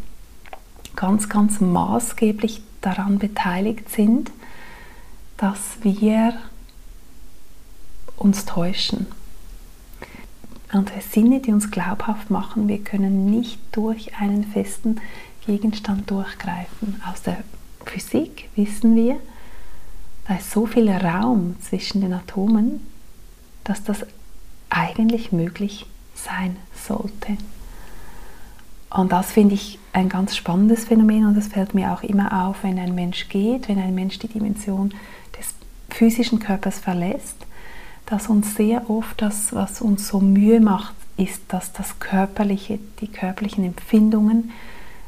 ganz, 0.96 1.28
ganz 1.28 1.60
maßgeblich 1.60 2.62
daran 2.80 3.18
beteiligt 3.18 3.88
sind, 3.90 4.30
dass 5.36 5.78
wir 5.82 6.34
uns 8.16 8.44
täuschen. 8.44 9.06
Unsere 10.72 11.00
Sinne, 11.00 11.40
die 11.40 11.52
uns 11.52 11.70
glaubhaft 11.70 12.30
machen, 12.30 12.68
wir 12.68 12.78
können 12.78 13.30
nicht 13.30 13.58
durch 13.72 14.16
einen 14.16 14.44
festen 14.44 15.00
Gegenstand 15.46 16.10
durchgreifen. 16.10 17.02
Aus 17.10 17.22
der 17.22 17.38
Physik 17.86 18.48
wissen 18.54 18.94
wir, 18.94 19.16
da 20.28 20.36
ist 20.36 20.50
so 20.50 20.66
viel 20.66 20.88
Raum 20.90 21.56
zwischen 21.60 22.02
den 22.02 22.12
Atomen, 22.12 22.86
dass 23.64 23.82
das 23.82 24.06
eigentlich 24.70 25.32
möglich 25.32 25.86
sein 26.14 26.56
sollte. 26.74 27.36
Und 28.90 29.12
das 29.12 29.32
finde 29.32 29.54
ich 29.54 29.78
ein 29.92 30.08
ganz 30.08 30.36
spannendes 30.36 30.86
Phänomen 30.86 31.26
und 31.26 31.36
das 31.36 31.48
fällt 31.48 31.74
mir 31.74 31.92
auch 31.92 32.02
immer 32.02 32.46
auf, 32.46 32.62
wenn 32.62 32.78
ein 32.78 32.94
Mensch 32.94 33.28
geht, 33.28 33.68
wenn 33.68 33.78
ein 33.78 33.94
Mensch 33.94 34.18
die 34.18 34.28
Dimension 34.28 34.92
des 35.38 35.54
physischen 35.88 36.40
Körpers 36.40 36.78
verlässt, 36.78 37.36
dass 38.06 38.28
uns 38.28 38.56
sehr 38.56 38.90
oft 38.90 39.22
das, 39.22 39.54
was 39.54 39.80
uns 39.80 40.08
so 40.08 40.20
Mühe 40.20 40.60
macht, 40.60 40.94
ist, 41.16 41.42
dass 41.48 41.72
das 41.72 42.00
körperliche, 42.00 42.78
die 43.00 43.08
körperlichen 43.08 43.64
Empfindungen 43.64 44.50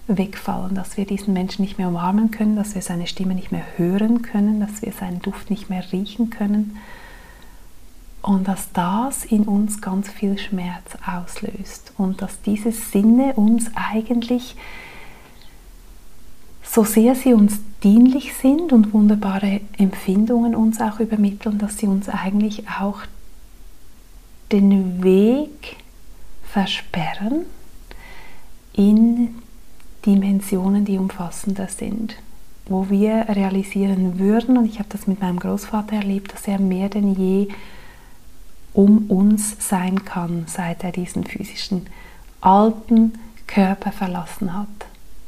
wegfallen, 0.07 0.75
dass 0.75 0.97
wir 0.97 1.07
diesen 1.07 1.33
Menschen 1.33 1.63
nicht 1.63 1.79
mehr 1.79 1.89
umarmen 1.89 2.31
können, 2.31 2.55
dass 2.55 2.75
wir 2.75 2.83
seine 2.83 3.07
Stimme 3.07 3.35
nicht 3.35 3.51
mehr 3.51 3.65
hören 3.77 4.23
können, 4.23 4.61
dass 4.61 4.83
wir 4.83 4.93
seinen 4.93 5.23
Duft 5.23 5.51
nicht 5.51 5.71
mehr 5.71 5.85
riechen 5.93 6.31
können 6.31 6.79
und 8.23 8.47
dass 8.47 8.73
das 8.73 9.25
in 9.25 9.45
uns 9.45 9.81
ganz 9.81 10.09
viel 10.09 10.39
Schmerz 10.39 10.97
auslöst. 11.05 11.93
Und 11.99 12.23
dass 12.23 12.41
diese 12.43 12.71
Sinne 12.71 13.35
uns 13.35 13.71
eigentlich, 13.75 14.57
so 16.63 16.85
sehr 16.85 17.17
sie 17.17 17.35
uns 17.35 17.59
dienlich 17.83 18.35
sind 18.35 18.73
und 18.73 18.95
wunderbare 18.95 19.61
Empfindungen 19.77 20.55
uns 20.55 20.81
auch 20.81 21.01
übermitteln, 21.01 21.59
dass 21.59 21.79
sie 21.79 21.89
uns 21.89 22.09
eigentlich 22.09 22.69
auch 22.69 23.01
den 24.53 25.03
Weg 25.03 25.77
versperren 26.45 27.45
in 28.73 29.35
Dimensionen, 30.07 30.85
die 30.85 30.99
umfassender 30.99 31.69
sind, 31.69 32.17
wo 32.67 32.89
wir 32.89 33.27
realisieren 33.29 34.19
würden, 34.19 34.57
und 34.57 34.67
ich 34.67 34.79
habe 34.79 34.89
das 34.91 35.07
mit 35.07 35.21
meinem 35.21 35.39
Großvater 35.41 35.97
erlebt, 35.97 36.33
dass 36.33 36.47
er 36.47 36.59
mehr 36.59 36.89
denn 36.89 37.15
je 37.15 37.49
um 38.75 39.11
uns 39.11 39.57
sein 39.69 40.05
kann, 40.05 40.45
seit 40.47 40.85
er 40.85 40.93
diesen 40.93 41.25
physischen 41.25 41.87
alten 42.41 43.13
Körper 43.47 43.93
verlassen 43.93 44.55
hat, 44.55 44.69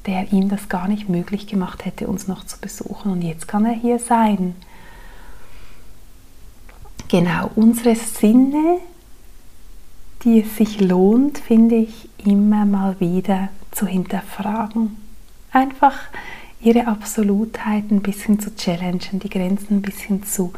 der 0.07 0.33
ihm 0.33 0.49
das 0.49 0.69
gar 0.69 0.89
nicht 0.89 1.09
möglich 1.09 1.47
gemacht 1.47 1.85
hätte, 1.85 2.09
uns 2.09 2.27
noch 2.27 2.45
zu 2.45 2.59
besuchen. 2.59 3.13
Und 3.13 3.23
jetzt 3.23 3.49
kann 3.49 3.67
er 3.67 3.75
hier 3.75 3.99
sein. 3.99 4.57
Genau, 7.09 7.51
unsere 7.55 7.95
Sinne, 7.95 8.79
die 10.23 10.41
es 10.41 10.57
sich 10.57 10.81
lohnt, 10.81 11.39
finde 11.39 11.77
ich, 11.77 12.09
immer 12.25 12.65
mal 12.65 12.99
wieder 12.99 13.51
zu 13.71 13.87
hinterfragen. 13.87 14.97
Einfach 15.53 15.95
ihre 16.61 16.87
Absolutheit 16.87 17.91
ein 17.91 18.01
bisschen 18.01 18.41
zu 18.41 18.55
challengen, 18.57 19.21
die 19.21 19.29
Grenzen 19.29 19.77
ein 19.77 19.83
bisschen 19.83 20.25
zu 20.25 20.55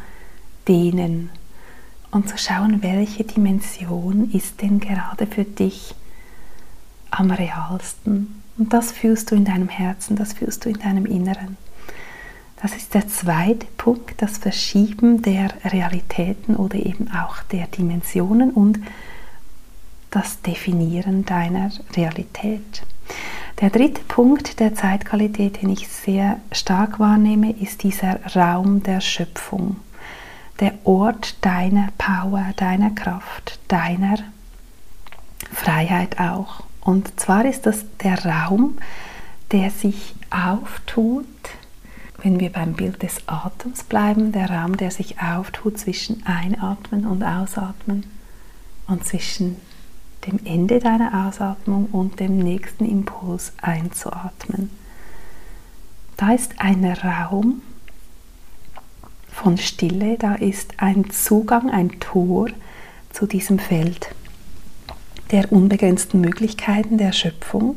dehnen 0.67 1.29
und 2.11 2.29
zu 2.29 2.37
schauen, 2.37 2.83
welche 2.83 3.23
Dimension 3.23 4.31
ist 4.31 4.61
denn 4.61 4.79
gerade 4.79 5.27
für 5.27 5.43
dich 5.43 5.95
am 7.11 7.31
realsten. 7.31 8.41
Und 8.57 8.73
das 8.73 8.91
fühlst 8.91 9.31
du 9.31 9.35
in 9.35 9.45
deinem 9.45 9.69
Herzen, 9.69 10.15
das 10.15 10.33
fühlst 10.33 10.65
du 10.65 10.69
in 10.69 10.79
deinem 10.79 11.05
Inneren. 11.05 11.57
Das 12.61 12.75
ist 12.75 12.95
der 12.95 13.07
zweite 13.07 13.67
Punkt, 13.77 14.21
das 14.21 14.39
Verschieben 14.39 15.21
der 15.21 15.49
Realitäten 15.63 16.55
oder 16.55 16.75
eben 16.75 17.09
auch 17.11 17.43
der 17.43 17.67
Dimensionen 17.67 18.49
und 18.49 18.79
das 20.09 20.41
Definieren 20.41 21.25
deiner 21.25 21.71
Realität. 21.95 22.83
Der 23.61 23.69
dritte 23.69 24.01
Punkt 24.07 24.59
der 24.59 24.73
Zeitqualität, 24.73 25.61
den 25.61 25.69
ich 25.69 25.87
sehr 25.87 26.39
stark 26.51 26.99
wahrnehme, 26.99 27.51
ist 27.51 27.83
dieser 27.83 28.19
Raum 28.35 28.81
der 28.81 29.01
Schöpfung 29.01 29.77
der 30.59 30.73
Ort 30.83 31.43
deiner 31.45 31.89
Power, 31.97 32.53
deiner 32.55 32.91
Kraft, 32.91 33.59
deiner 33.67 34.17
Freiheit 35.51 36.19
auch. 36.19 36.63
Und 36.81 37.19
zwar 37.19 37.45
ist 37.45 37.65
das 37.65 37.85
der 38.03 38.25
Raum, 38.25 38.77
der 39.51 39.69
sich 39.69 40.15
auftut, 40.29 41.25
wenn 42.23 42.39
wir 42.39 42.51
beim 42.51 42.73
Bild 42.73 43.03
des 43.03 43.27
Atems 43.27 43.83
bleiben, 43.83 44.31
der 44.31 44.49
Raum, 44.49 44.77
der 44.77 44.91
sich 44.91 45.21
auftut 45.21 45.77
zwischen 45.77 46.25
Einatmen 46.25 47.05
und 47.05 47.23
Ausatmen 47.23 48.05
und 48.87 49.05
zwischen 49.05 49.57
dem 50.25 50.39
Ende 50.45 50.79
deiner 50.79 51.27
Ausatmung 51.27 51.87
und 51.91 52.19
dem 52.19 52.39
nächsten 52.39 52.85
Impuls 52.85 53.53
einzuatmen. 53.61 54.69
Da 56.17 56.33
ist 56.33 56.59
ein 56.59 56.83
Raum, 56.83 57.61
von 59.37 59.57
Stille, 59.57 60.17
da 60.17 60.33
ist 60.33 60.73
ein 60.77 61.11
Zugang, 61.11 61.69
ein 61.69 61.99
Tor 61.99 62.47
zu 63.11 63.27
diesem 63.27 63.59
Feld 63.59 64.09
der 65.31 65.51
unbegrenzten 65.51 66.19
Möglichkeiten 66.19 66.97
der 66.97 67.11
Schöpfung. 67.11 67.75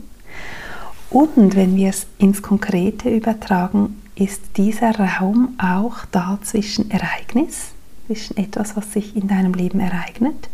Und 1.10 1.56
wenn 1.56 1.76
wir 1.76 1.90
es 1.90 2.06
ins 2.18 2.40
Konkrete 2.40 3.10
übertragen, 3.10 4.00
ist 4.14 4.56
dieser 4.56 4.98
Raum 4.98 5.58
auch 5.58 6.06
da 6.10 6.38
zwischen 6.42 6.90
Ereignis, 6.90 7.72
zwischen 8.06 8.38
etwas, 8.38 8.76
was 8.76 8.92
sich 8.92 9.14
in 9.14 9.28
deinem 9.28 9.52
Leben 9.52 9.80
ereignet, 9.80 10.48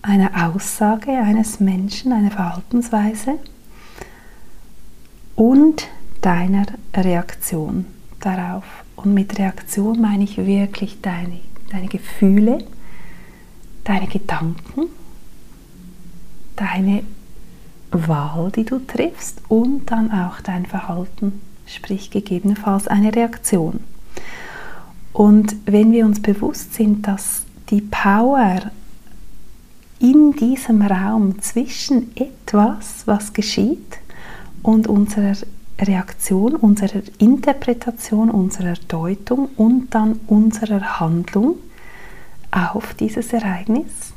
einer 0.00 0.48
Aussage 0.48 1.12
eines 1.12 1.60
Menschen, 1.60 2.12
einer 2.12 2.30
Verhaltensweise 2.32 3.38
und 5.36 5.86
deiner 6.22 6.66
Reaktion 6.94 7.86
darauf. 8.20 8.64
Und 8.96 9.14
mit 9.14 9.38
Reaktion 9.38 10.00
meine 10.00 10.24
ich 10.24 10.36
wirklich 10.36 11.00
deine, 11.00 11.40
deine 11.70 11.88
Gefühle, 11.88 12.64
deine 13.84 14.06
Gedanken, 14.06 14.86
deine 16.56 17.02
Wahl, 17.90 18.50
die 18.52 18.64
du 18.64 18.78
triffst 18.78 19.42
und 19.48 19.90
dann 19.90 20.10
auch 20.10 20.40
dein 20.40 20.66
Verhalten, 20.66 21.40
sprich 21.66 22.10
gegebenenfalls 22.10 22.88
eine 22.88 23.14
Reaktion. 23.14 23.80
Und 25.12 25.56
wenn 25.66 25.92
wir 25.92 26.06
uns 26.06 26.22
bewusst 26.22 26.74
sind, 26.74 27.06
dass 27.06 27.44
die 27.70 27.82
Power 27.82 28.70
in 29.98 30.32
diesem 30.32 30.82
Raum 30.82 31.40
zwischen 31.40 32.16
etwas, 32.16 33.06
was 33.06 33.32
geschieht, 33.32 33.98
und 34.62 34.86
unserer 34.86 35.34
Reaktion, 35.80 36.54
unserer 36.54 37.02
Interpretation, 37.18 38.30
unserer 38.30 38.74
Deutung 38.88 39.48
und 39.56 39.94
dann 39.94 40.20
unserer 40.26 41.00
Handlung 41.00 41.56
auf 42.50 42.94
dieses 42.94 43.32
Ereignis, 43.32 44.12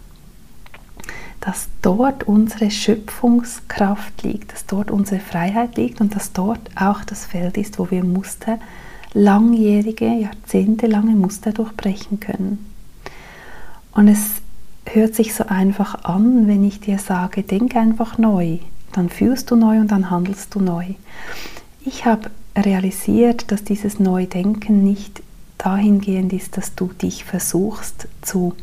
dass 1.39 1.69
dort 1.81 2.23
unsere 2.23 2.69
Schöpfungskraft 2.71 4.23
liegt, 4.23 4.51
dass 4.53 4.65
dort 4.65 4.91
unsere 4.91 5.19
Freiheit 5.21 5.77
liegt 5.77 6.01
und 6.01 6.15
dass 6.15 6.33
dort 6.33 6.59
auch 6.75 7.03
das 7.03 7.25
Feld 7.25 7.57
ist, 7.57 7.79
wo 7.79 7.89
wir 7.91 8.03
Muster, 8.03 8.59
langjährige, 9.13 10.07
jahrzehntelange 10.07 11.15
Muster 11.15 11.53
durchbrechen 11.53 12.19
können. 12.19 12.73
Und 13.91 14.09
es 14.09 14.41
hört 14.85 15.15
sich 15.15 15.33
so 15.33 15.45
einfach 15.45 16.03
an, 16.03 16.47
wenn 16.47 16.63
ich 16.63 16.81
dir 16.81 16.99
sage, 16.99 17.43
denk 17.43 17.75
einfach 17.75 18.17
neu, 18.17 18.59
dann 18.91 19.09
fühlst 19.09 19.51
du 19.51 19.55
neu 19.55 19.79
und 19.79 19.91
dann 19.91 20.09
handelst 20.09 20.55
du 20.55 20.59
neu. 20.59 20.85
Ich 21.85 22.05
habe 22.05 22.31
realisiert, 22.55 23.51
dass 23.51 23.63
dieses 23.63 23.99
Neudenken 23.99 24.83
nicht 24.83 25.21
dahingehend 25.57 26.33
ist, 26.33 26.57
dass 26.57 26.75
du 26.75 26.87
dich 27.01 27.25
versuchst 27.25 28.07
zu 28.21 28.55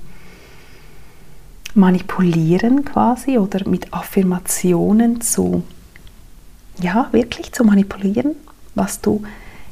manipulieren 1.75 2.85
quasi 2.85 3.39
oder 3.39 3.69
mit 3.69 3.93
Affirmationen 3.93 5.21
zu, 5.21 5.63
ja, 6.81 7.09
wirklich 7.13 7.53
zu 7.53 7.65
manipulieren, 7.65 8.37
was 8.75 9.01
du 9.01 9.23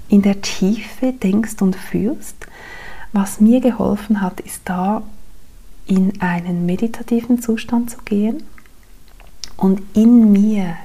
in 0.09 0.23
der 0.23 0.40
Tiefe 0.40 1.12
denkst 1.12 1.61
und 1.61 1.76
fühlst. 1.76 2.37
Was 3.12 3.40
mir 3.40 3.61
geholfen 3.61 4.21
hat, 4.21 4.40
ist 4.40 4.62
da 4.64 5.02
in 5.87 6.21
einen 6.21 6.66
meditativen 6.66 7.42
Zustand 7.42 7.90
zu 7.90 7.99
gehen 8.04 8.42
und 9.61 9.83
in 9.95 10.33
mir 10.33 10.76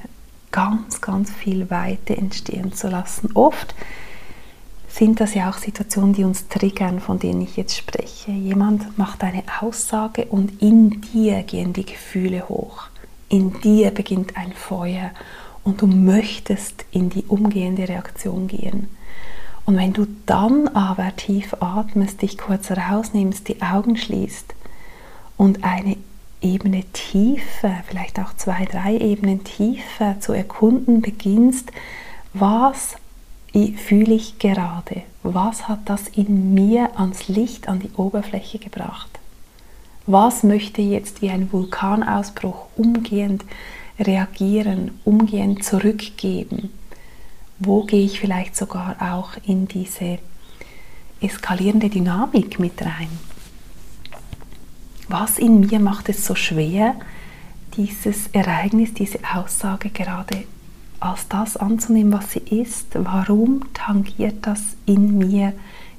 ganz, 0.52 1.00
ganz 1.00 1.32
viel 1.32 1.70
Weite 1.70 2.16
entstehen 2.16 2.72
zu 2.74 2.88
lassen. 2.88 3.30
Oft 3.34 3.74
sind 4.86 5.20
das 5.20 5.34
ja 5.34 5.50
auch 5.50 5.58
Situationen, 5.58 6.12
die 6.12 6.24
uns 6.24 6.48
triggern, 6.48 7.00
von 7.00 7.18
denen 7.18 7.40
ich 7.40 7.56
jetzt 7.56 7.76
spreche. 7.76 8.30
Jemand 8.30 8.96
macht 8.98 9.24
eine 9.24 9.42
Aussage 9.60 10.26
und 10.26 10.62
in 10.62 11.00
dir 11.00 11.42
gehen 11.42 11.72
die 11.72 11.86
Gefühle 11.86 12.48
hoch. 12.48 12.84
In 13.28 13.60
dir 13.60 13.90
beginnt 13.90 14.36
ein 14.36 14.52
Feuer 14.52 15.10
und 15.64 15.80
du 15.80 15.86
möchtest 15.86 16.84
in 16.90 17.10
die 17.10 17.24
umgehende 17.24 17.88
Reaktion 17.88 18.46
gehen. 18.46 18.88
Und 19.64 19.76
wenn 19.78 19.94
du 19.94 20.06
dann 20.26 20.68
aber 20.68 21.16
tief 21.16 21.54
atmest, 21.60 22.22
dich 22.22 22.38
kurz 22.38 22.70
rausnimmst, 22.70 23.48
die 23.48 23.62
Augen 23.62 23.96
schließt 23.96 24.54
und 25.36 25.64
eine 25.64 25.96
Ebene 26.40 26.84
tiefer, 26.92 27.82
vielleicht 27.88 28.18
auch 28.18 28.34
zwei, 28.36 28.64
drei 28.64 28.96
Ebenen 28.96 29.44
tiefer 29.44 30.20
zu 30.20 30.32
erkunden 30.32 31.00
beginnst, 31.00 31.70
was 32.32 32.96
fühle 33.76 34.14
ich 34.14 34.38
gerade? 34.38 35.02
Was 35.22 35.66
hat 35.68 35.80
das 35.86 36.08
in 36.08 36.52
mir 36.52 36.98
ans 36.98 37.28
Licht, 37.28 37.68
an 37.68 37.80
die 37.80 37.90
Oberfläche 37.96 38.58
gebracht? 38.58 39.08
Was 40.06 40.42
möchte 40.42 40.82
jetzt 40.82 41.22
wie 41.22 41.30
ein 41.30 41.50
Vulkanausbruch 41.50 42.66
umgehend 42.76 43.44
reagieren, 43.98 45.00
umgehend 45.04 45.64
zurückgeben? 45.64 46.70
Wo 47.58 47.84
gehe 47.84 48.04
ich 48.04 48.20
vielleicht 48.20 48.54
sogar 48.54 48.96
auch 49.00 49.30
in 49.46 49.66
diese 49.66 50.18
eskalierende 51.20 51.88
Dynamik 51.88 52.60
mit 52.60 52.82
rein? 52.82 53.08
Was 55.08 55.38
in 55.38 55.60
mir 55.60 55.78
macht 55.78 56.08
es 56.08 56.26
so 56.26 56.34
schwer, 56.34 56.96
dieses 57.76 58.28
Ereignis, 58.32 58.94
diese 58.94 59.18
Aussage 59.34 59.90
gerade 59.90 60.44
als 60.98 61.28
das 61.28 61.56
anzunehmen, 61.56 62.12
was 62.12 62.32
sie 62.32 62.40
ist. 62.40 62.88
Warum 62.94 63.60
tangiert 63.74 64.46
das 64.46 64.76
in 64.86 65.18
mir 65.18 65.52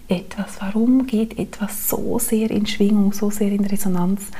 etwas? 0.07 0.59
Warum 0.59 1.05
geht 1.05 1.37
etwas 1.37 1.89
so 1.89 2.19
sehr 2.19 2.49
in 2.51 2.65
Schwingung, 2.65 3.13
so 3.13 3.29
sehr 3.29 3.51
in 3.51 3.65
Resonanz? 3.65 4.31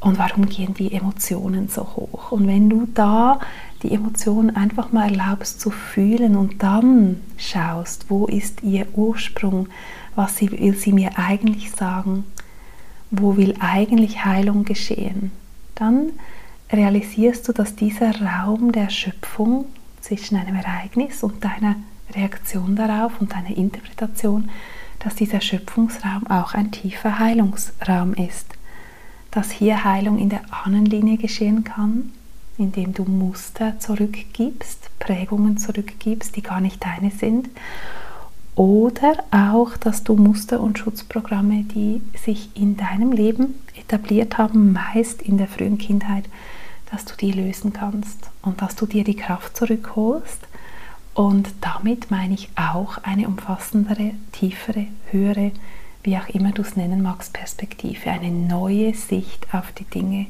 Und 0.00 0.18
warum 0.18 0.46
gehen 0.46 0.74
die 0.74 0.92
Emotionen 0.92 1.68
so 1.68 1.82
hoch? 1.82 2.30
Und 2.30 2.46
wenn 2.46 2.68
du 2.68 2.86
da 2.92 3.40
die 3.82 3.92
Emotionen 3.92 4.54
einfach 4.54 4.92
mal 4.92 5.10
erlaubst 5.10 5.60
zu 5.60 5.70
fühlen 5.70 6.36
und 6.36 6.62
dann 6.62 7.20
schaust, 7.38 8.06
wo 8.10 8.26
ist 8.26 8.62
ihr 8.62 8.86
Ursprung, 8.94 9.68
was 10.14 10.42
will 10.42 10.76
sie 10.76 10.92
mir 10.92 11.18
eigentlich 11.18 11.70
sagen, 11.70 12.24
wo 13.20 13.36
will 13.36 13.54
eigentlich 13.60 14.24
Heilung 14.24 14.64
geschehen, 14.64 15.32
dann 15.74 16.12
realisierst 16.72 17.46
du, 17.48 17.52
dass 17.52 17.76
dieser 17.76 18.20
Raum 18.20 18.72
der 18.72 18.90
Schöpfung 18.90 19.66
zwischen 20.00 20.36
einem 20.36 20.56
Ereignis 20.56 21.22
und 21.22 21.44
deiner 21.44 21.76
Reaktion 22.14 22.76
darauf 22.76 23.20
und 23.20 23.32
deiner 23.32 23.56
Interpretation, 23.56 24.50
dass 24.98 25.14
dieser 25.14 25.40
Schöpfungsraum 25.40 26.26
auch 26.28 26.54
ein 26.54 26.70
tiefer 26.70 27.18
Heilungsraum 27.18 28.14
ist. 28.14 28.46
Dass 29.30 29.50
hier 29.50 29.84
Heilung 29.84 30.18
in 30.18 30.28
der 30.28 30.42
Ahnenlinie 30.50 31.16
geschehen 31.16 31.64
kann, 31.64 32.12
indem 32.56 32.94
du 32.94 33.04
Muster 33.04 33.78
zurückgibst, 33.80 34.90
Prägungen 34.98 35.58
zurückgibst, 35.58 36.36
die 36.36 36.42
gar 36.42 36.60
nicht 36.60 36.84
deine 36.84 37.10
sind. 37.10 37.48
Oder 38.56 39.24
auch, 39.32 39.76
dass 39.76 40.04
du 40.04 40.14
Muster 40.14 40.60
und 40.60 40.78
Schutzprogramme, 40.78 41.64
die 41.64 42.00
sich 42.16 42.50
in 42.54 42.76
deinem 42.76 43.10
Leben 43.10 43.54
etabliert 43.76 44.38
haben, 44.38 44.72
meist 44.72 45.22
in 45.22 45.38
der 45.38 45.48
frühen 45.48 45.78
Kindheit, 45.78 46.24
dass 46.90 47.04
du 47.04 47.16
die 47.16 47.32
lösen 47.32 47.72
kannst 47.72 48.30
und 48.42 48.62
dass 48.62 48.76
du 48.76 48.86
dir 48.86 49.02
die 49.02 49.16
Kraft 49.16 49.56
zurückholst. 49.56 50.46
Und 51.14 51.48
damit 51.60 52.10
meine 52.10 52.34
ich 52.34 52.48
auch 52.54 52.98
eine 53.02 53.26
umfassendere, 53.26 54.12
tiefere, 54.32 54.86
höhere, 55.10 55.50
wie 56.04 56.16
auch 56.16 56.28
immer 56.28 56.52
du 56.52 56.62
es 56.62 56.76
nennen 56.76 57.02
magst, 57.02 57.32
Perspektive, 57.32 58.10
eine 58.10 58.30
neue 58.30 58.94
Sicht 58.94 59.52
auf 59.52 59.72
die 59.72 59.84
Dinge. 59.84 60.26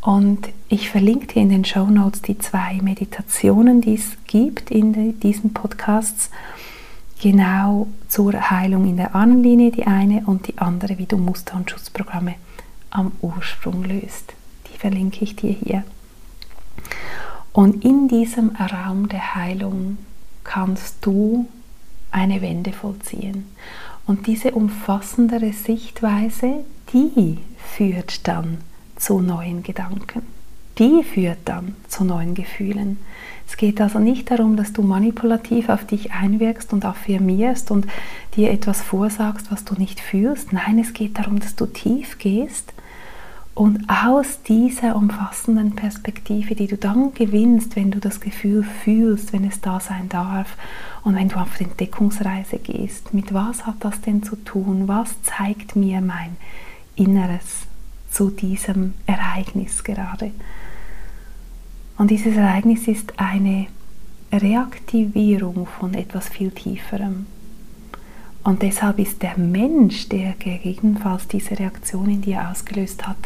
Und 0.00 0.48
ich 0.68 0.88
verlinke 0.88 1.26
dir 1.26 1.42
in 1.42 1.50
den 1.50 1.64
Show 1.66 1.86
Notes 1.86 2.22
die 2.22 2.38
zwei 2.38 2.80
Meditationen, 2.80 3.82
die 3.82 3.94
es 3.94 4.16
gibt 4.26 4.70
in 4.70 5.20
diesen 5.20 5.52
Podcasts, 5.52 6.30
genau 7.20 7.86
zur 8.08 8.50
Heilung 8.50 8.88
in 8.88 8.96
der 8.96 9.14
Ahnenlinie, 9.14 9.70
die 9.70 9.86
eine 9.86 10.22
und 10.26 10.48
die 10.48 10.58
andere, 10.58 10.98
wie 10.98 11.06
du 11.06 11.16
Muster- 11.16 11.56
und 11.56 11.70
Schutzprogramme 11.70 12.34
am 12.90 13.12
Ursprung 13.20 13.84
löst 13.84 14.34
verlinke 14.80 15.24
ich 15.24 15.36
dir 15.36 15.52
hier. 15.52 15.84
Und 17.52 17.84
in 17.84 18.08
diesem 18.08 18.56
Raum 18.56 19.08
der 19.08 19.34
Heilung 19.34 19.98
kannst 20.42 20.96
du 21.02 21.46
eine 22.10 22.40
Wende 22.40 22.72
vollziehen. 22.72 23.44
Und 24.06 24.26
diese 24.26 24.52
umfassendere 24.52 25.52
Sichtweise, 25.52 26.64
die 26.92 27.38
führt 27.58 28.26
dann 28.26 28.58
zu 28.96 29.20
neuen 29.20 29.62
Gedanken. 29.62 30.22
Die 30.78 31.04
führt 31.04 31.40
dann 31.44 31.76
zu 31.86 32.04
neuen 32.04 32.34
Gefühlen. 32.34 32.98
Es 33.50 33.56
geht 33.56 33.80
also 33.80 33.98
nicht 33.98 34.30
darum, 34.30 34.54
dass 34.54 34.72
du 34.72 34.82
manipulativ 34.82 35.70
auf 35.70 35.84
dich 35.84 36.12
einwirkst 36.12 36.72
und 36.72 36.84
affirmierst 36.84 37.72
und 37.72 37.84
dir 38.36 38.52
etwas 38.52 38.80
vorsagst, 38.80 39.50
was 39.50 39.64
du 39.64 39.74
nicht 39.74 39.98
fühlst. 39.98 40.52
Nein, 40.52 40.78
es 40.78 40.92
geht 40.92 41.18
darum, 41.18 41.40
dass 41.40 41.56
du 41.56 41.66
tief 41.66 42.18
gehst 42.18 42.72
und 43.54 43.90
aus 43.90 44.44
dieser 44.44 44.94
umfassenden 44.94 45.74
Perspektive, 45.74 46.54
die 46.54 46.68
du 46.68 46.76
dann 46.76 47.12
gewinnst, 47.12 47.74
wenn 47.74 47.90
du 47.90 47.98
das 47.98 48.20
Gefühl 48.20 48.62
fühlst, 48.62 49.32
wenn 49.32 49.44
es 49.44 49.60
da 49.60 49.80
sein 49.80 50.08
darf 50.08 50.56
und 51.02 51.16
wenn 51.16 51.28
du 51.28 51.36
auf 51.36 51.58
die 51.58 51.64
Entdeckungsreise 51.64 52.58
gehst, 52.58 53.12
mit 53.12 53.34
was 53.34 53.66
hat 53.66 53.76
das 53.80 54.00
denn 54.00 54.22
zu 54.22 54.36
tun? 54.36 54.86
Was 54.86 55.20
zeigt 55.22 55.74
mir 55.74 56.00
mein 56.00 56.36
Inneres 56.94 57.66
zu 58.12 58.30
diesem 58.30 58.94
Ereignis 59.06 59.82
gerade? 59.82 60.30
Und 62.00 62.10
dieses 62.10 62.34
Ereignis 62.34 62.88
ist 62.88 63.12
eine 63.18 63.66
Reaktivierung 64.32 65.66
von 65.66 65.92
etwas 65.92 66.30
viel 66.30 66.50
Tieferem. 66.50 67.26
Und 68.42 68.62
deshalb 68.62 68.98
ist 68.98 69.22
der 69.22 69.36
Mensch, 69.36 70.08
der 70.08 70.32
gegebenenfalls 70.38 71.28
diese 71.28 71.58
Reaktion 71.58 72.08
in 72.08 72.22
dir 72.22 72.48
ausgelöst 72.48 73.06
hat, 73.06 73.18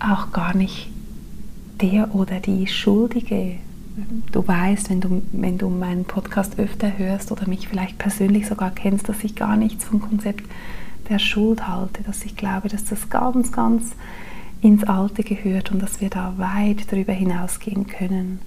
auch 0.00 0.32
gar 0.32 0.56
nicht 0.56 0.90
der 1.80 2.12
oder 2.12 2.40
die 2.40 2.66
Schuldige. 2.66 3.58
Du 4.32 4.48
weißt, 4.48 4.90
wenn 4.90 5.00
du, 5.00 5.22
wenn 5.30 5.56
du 5.56 5.68
meinen 5.68 6.06
Podcast 6.06 6.58
öfter 6.58 6.98
hörst 6.98 7.30
oder 7.30 7.46
mich 7.46 7.68
vielleicht 7.68 7.98
persönlich 7.98 8.48
sogar 8.48 8.72
kennst, 8.72 9.08
dass 9.08 9.22
ich 9.22 9.36
gar 9.36 9.56
nichts 9.56 9.84
vom 9.84 10.00
Konzept 10.00 10.42
der 11.08 11.20
Schuld 11.20 11.68
halte, 11.68 12.02
dass 12.02 12.24
ich 12.24 12.34
glaube, 12.34 12.68
dass 12.68 12.84
das 12.86 13.10
ganz, 13.10 13.52
ganz 13.52 13.92
ins 14.60 14.84
Alte 14.84 15.22
gehört 15.22 15.72
und 15.72 15.82
dass 15.82 16.00
wir 16.00 16.10
da 16.10 16.34
weit 16.36 16.92
darüber 16.92 17.12
hinausgehen 17.12 17.86
können. 17.86 18.40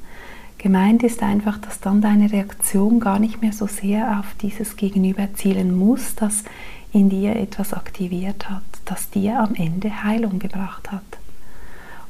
Gemeint 0.58 1.04
ist 1.04 1.23
einfach, 1.23 1.58
dass 1.58 1.82
dann 1.82 2.02
deine 2.02 2.32
Reaktion 2.32 2.99
gar 2.99 3.19
nicht 3.19 3.41
mehr 3.41 3.52
so 3.52 3.67
sehr 3.67 4.19
auf 4.19 4.26
dieses 4.41 4.78
Gegenüber 4.78 5.28
zielen 5.34 5.76
muss, 5.76 6.15
das 6.15 6.43
in 6.93 7.10
dir 7.10 7.36
etwas 7.36 7.73
aktiviert 7.73 8.49
hat, 8.49 8.63
das 8.86 9.10
dir 9.10 9.39
am 9.39 9.56
Ende 9.56 10.04
Heilung 10.04 10.39
gebracht 10.39 10.91
hat. 10.91 11.02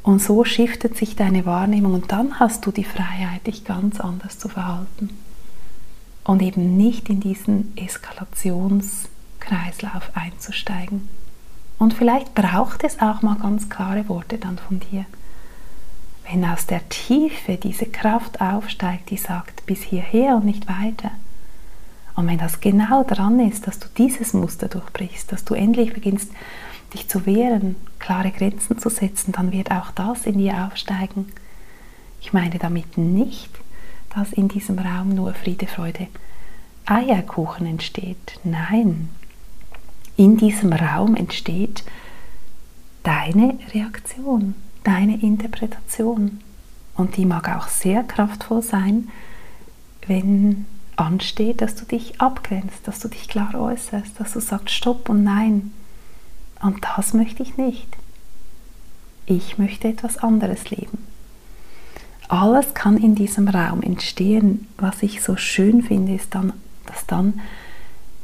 Und 0.03 0.21
so 0.21 0.43
shiftet 0.43 0.97
sich 0.97 1.15
deine 1.15 1.45
Wahrnehmung 1.45 1.93
und 1.93 2.11
dann 2.11 2.39
hast 2.39 2.65
du 2.65 2.71
die 2.71 2.83
Freiheit, 2.83 3.47
dich 3.47 3.63
ganz 3.63 4.01
anders 4.01 4.37
zu 4.37 4.49
verhalten. 4.49 5.11
Und 6.25 6.41
eben 6.41 6.75
nicht 6.77 7.09
in 7.09 7.21
diesen 7.21 7.71
Eskalationskreislauf 7.77 10.11
einzusteigen. 10.13 11.07
Und 11.79 11.93
vielleicht 11.93 12.33
braucht 12.33 12.83
es 12.83 12.99
auch 12.99 13.21
mal 13.21 13.35
ganz 13.35 13.69
klare 13.69 14.07
Worte 14.07 14.37
dann 14.37 14.57
von 14.57 14.79
dir. 14.79 15.05
Wenn 16.29 16.45
aus 16.45 16.65
der 16.65 16.87
Tiefe 16.89 17.57
diese 17.57 17.85
Kraft 17.85 18.39
aufsteigt, 18.39 19.09
die 19.09 19.17
sagt, 19.17 19.65
bis 19.65 19.83
hierher 19.83 20.35
und 20.35 20.45
nicht 20.45 20.67
weiter. 20.67 21.11
Und 22.15 22.27
wenn 22.27 22.37
das 22.37 22.61
genau 22.61 23.03
dran 23.03 23.39
ist, 23.39 23.67
dass 23.67 23.79
du 23.79 23.87
dieses 23.97 24.33
Muster 24.33 24.67
durchbrichst, 24.67 25.31
dass 25.31 25.43
du 25.43 25.55
endlich 25.55 25.93
beginnst, 25.93 26.31
dich 26.93 27.09
zu 27.09 27.25
wehren, 27.25 27.75
klare 27.99 28.31
Grenzen 28.31 28.77
zu 28.77 28.89
setzen, 28.89 29.31
dann 29.31 29.51
wird 29.51 29.71
auch 29.71 29.91
das 29.91 30.25
in 30.25 30.37
dir 30.37 30.65
aufsteigen. 30.65 31.31
Ich 32.21 32.33
meine 32.33 32.59
damit 32.59 32.97
nicht, 32.97 33.51
dass 34.15 34.31
in 34.31 34.47
diesem 34.47 34.77
Raum 34.77 35.09
nur 35.09 35.33
Friede, 35.33 35.67
Freude, 35.67 36.07
Eierkuchen 36.85 37.65
entsteht. 37.65 38.39
Nein, 38.43 39.09
in 40.15 40.37
diesem 40.37 40.73
Raum 40.73 41.15
entsteht 41.15 41.83
deine 43.03 43.57
Reaktion, 43.73 44.55
deine 44.83 45.21
Interpretation. 45.21 46.41
Und 46.95 47.17
die 47.17 47.25
mag 47.25 47.49
auch 47.49 47.67
sehr 47.67 48.03
kraftvoll 48.03 48.61
sein, 48.61 49.09
wenn 50.07 50.65
ansteht, 50.95 51.61
dass 51.61 51.75
du 51.75 51.85
dich 51.85 52.21
abgrenzt, 52.21 52.87
dass 52.87 52.99
du 52.99 53.07
dich 53.07 53.27
klar 53.27 53.55
äußerst, 53.55 54.19
dass 54.19 54.33
du 54.33 54.39
sagst 54.39 54.75
Stopp 54.75 55.09
und 55.09 55.23
Nein. 55.23 55.71
Und 56.61 56.85
das 56.95 57.13
möchte 57.13 57.43
ich 57.43 57.57
nicht. 57.57 57.97
Ich 59.25 59.57
möchte 59.57 59.87
etwas 59.87 60.17
anderes 60.17 60.69
leben. 60.69 61.07
Alles 62.27 62.73
kann 62.73 62.97
in 62.97 63.15
diesem 63.15 63.47
Raum 63.47 63.81
entstehen. 63.81 64.67
Was 64.77 65.03
ich 65.03 65.21
so 65.21 65.35
schön 65.35 65.81
finde, 65.81 66.13
ist 66.13 66.35
dann, 66.35 66.53
dass 66.85 67.05
dann 67.05 67.41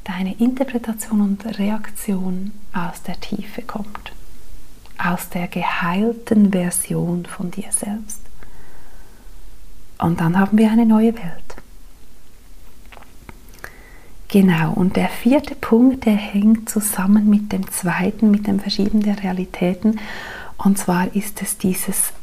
deine 0.09 0.33
Interpretation 0.39 1.21
und 1.21 1.59
Reaktion 1.59 2.51
aus 2.73 3.03
der 3.03 3.19
Tiefe 3.19 3.61
kommt. 3.61 4.11
Aus 4.97 5.29
der 5.29 5.47
geheilten 5.47 6.51
Version 6.51 7.25
von 7.25 7.51
dir 7.51 7.71
selbst. 7.71 8.19
Und 9.99 10.19
dann 10.19 10.39
haben 10.39 10.57
wir 10.57 10.71
eine 10.71 10.85
neue 10.85 11.13
Welt. 11.13 11.55
Genau, 14.29 14.73
und 14.73 14.95
der 14.95 15.09
vierte 15.09 15.55
Punkt, 15.55 16.05
der 16.05 16.15
hängt 16.15 16.69
zusammen 16.69 17.29
mit 17.29 17.51
dem 17.51 17.69
zweiten, 17.71 18.31
mit 18.31 18.47
dem 18.47 18.59
Verschieben 18.59 19.01
der 19.01 19.21
Realitäten. 19.23 19.99
Und 20.57 20.77
zwar 20.77 21.15
ist 21.15 21.41
es 21.41 21.57
dieses 21.57 22.13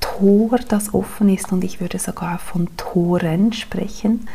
Tor, 0.00 0.58
das 0.68 0.94
offen 0.94 1.28
ist, 1.28 1.52
und 1.52 1.64
ich 1.64 1.80
würde 1.80 1.98
sogar 1.98 2.38
von 2.38 2.68
Toren 2.76 3.52
sprechen. 3.52 4.28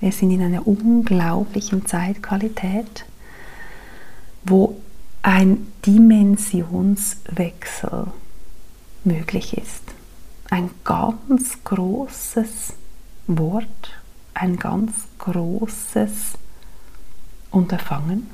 Wir 0.00 0.12
sind 0.12 0.30
in 0.30 0.42
einer 0.42 0.66
unglaublichen 0.66 1.86
Zeitqualität, 1.86 3.06
wo 4.44 4.78
ein 5.22 5.72
Dimensionswechsel 5.84 8.08
möglich 9.04 9.56
ist. 9.56 9.82
Ein 10.50 10.70
ganz 10.84 11.64
großes 11.64 12.74
Wort, 13.26 14.00
ein 14.34 14.58
ganz 14.58 14.92
großes 15.18 16.34
Unterfangen, 17.50 18.28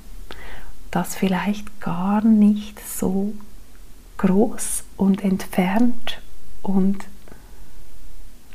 das 0.90 1.14
vielleicht 1.14 1.80
gar 1.80 2.22
nicht 2.22 2.80
so 2.86 3.32
groß 4.18 4.84
und 4.96 5.24
entfernt 5.24 6.20
und 6.60 7.06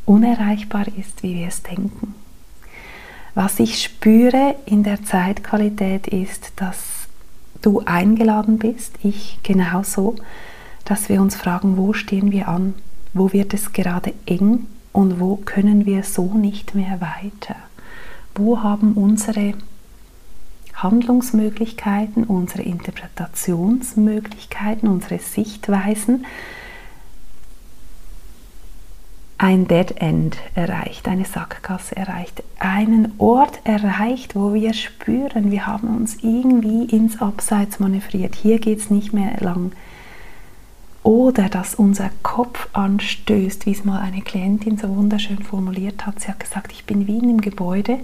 unerreichbar 0.05 0.87
ist, 0.87 1.23
wie 1.23 1.33
wir 1.35 1.47
es 1.47 1.63
denken. 1.63 2.13
Was 3.37 3.59
ich 3.59 3.83
spüre 3.83 4.55
in 4.65 4.81
der 4.81 5.03
Zeitqualität 5.03 6.07
ist, 6.07 6.53
dass 6.55 7.07
du 7.61 7.83
eingeladen 7.85 8.57
bist, 8.57 8.95
ich 9.03 9.37
genauso, 9.43 10.15
dass 10.85 11.07
wir 11.07 11.21
uns 11.21 11.35
fragen, 11.35 11.77
wo 11.77 11.93
stehen 11.93 12.31
wir 12.31 12.47
an, 12.47 12.73
wo 13.13 13.31
wird 13.33 13.53
es 13.53 13.73
gerade 13.73 14.15
eng? 14.25 14.65
Und 14.91 15.19
wo 15.19 15.35
können 15.35 15.85
wir 15.85 16.01
so 16.01 16.33
nicht 16.33 16.73
mehr 16.73 16.99
weiter. 16.99 17.57
Wo 18.33 18.63
haben 18.63 18.93
unsere 18.93 19.53
Handlungsmöglichkeiten, 20.73 22.23
unsere 22.23 22.63
Interpretationsmöglichkeiten, 22.63 24.89
unsere 24.89 25.19
Sichtweisen 25.19 26.25
ein 29.37 29.67
Dead 29.67 29.91
End 29.97 30.37
erreicht, 30.55 31.07
eine 31.07 31.25
Sackgasse 31.25 31.95
erreicht, 31.95 32.43
einen 32.59 33.13
Ort 33.19 33.59
erreicht, 33.65 34.35
wo 34.35 34.53
wir 34.53 34.73
spüren, 34.73 35.51
wir 35.51 35.67
haben 35.67 35.95
uns 35.95 36.17
irgendwie 36.23 36.85
ins 36.85 37.21
Abseits 37.21 37.79
manövriert. 37.79 38.35
Hier 38.35 38.59
geht 38.59 38.79
es 38.79 38.89
nicht 38.89 39.13
mehr 39.13 39.37
lang. 39.39 39.73
Oder 41.03 41.49
dass 41.49 41.75
unser 41.75 42.09
Kopf 42.23 42.67
anstößt, 42.73 43.65
wie 43.65 43.71
es 43.71 43.85
mal 43.85 43.99
eine 43.99 44.21
Klientin 44.21 44.77
so 44.77 44.93
wunderschön 44.95 45.43
formuliert 45.43 46.05
hat. 46.05 46.19
Sie 46.19 46.27
hat 46.27 46.39
gesagt, 46.39 46.71
ich 46.71 46.85
bin 46.85 47.07
wie 47.07 47.17
in 47.17 47.23
einem 47.23 47.41
Gebäude 47.41 47.99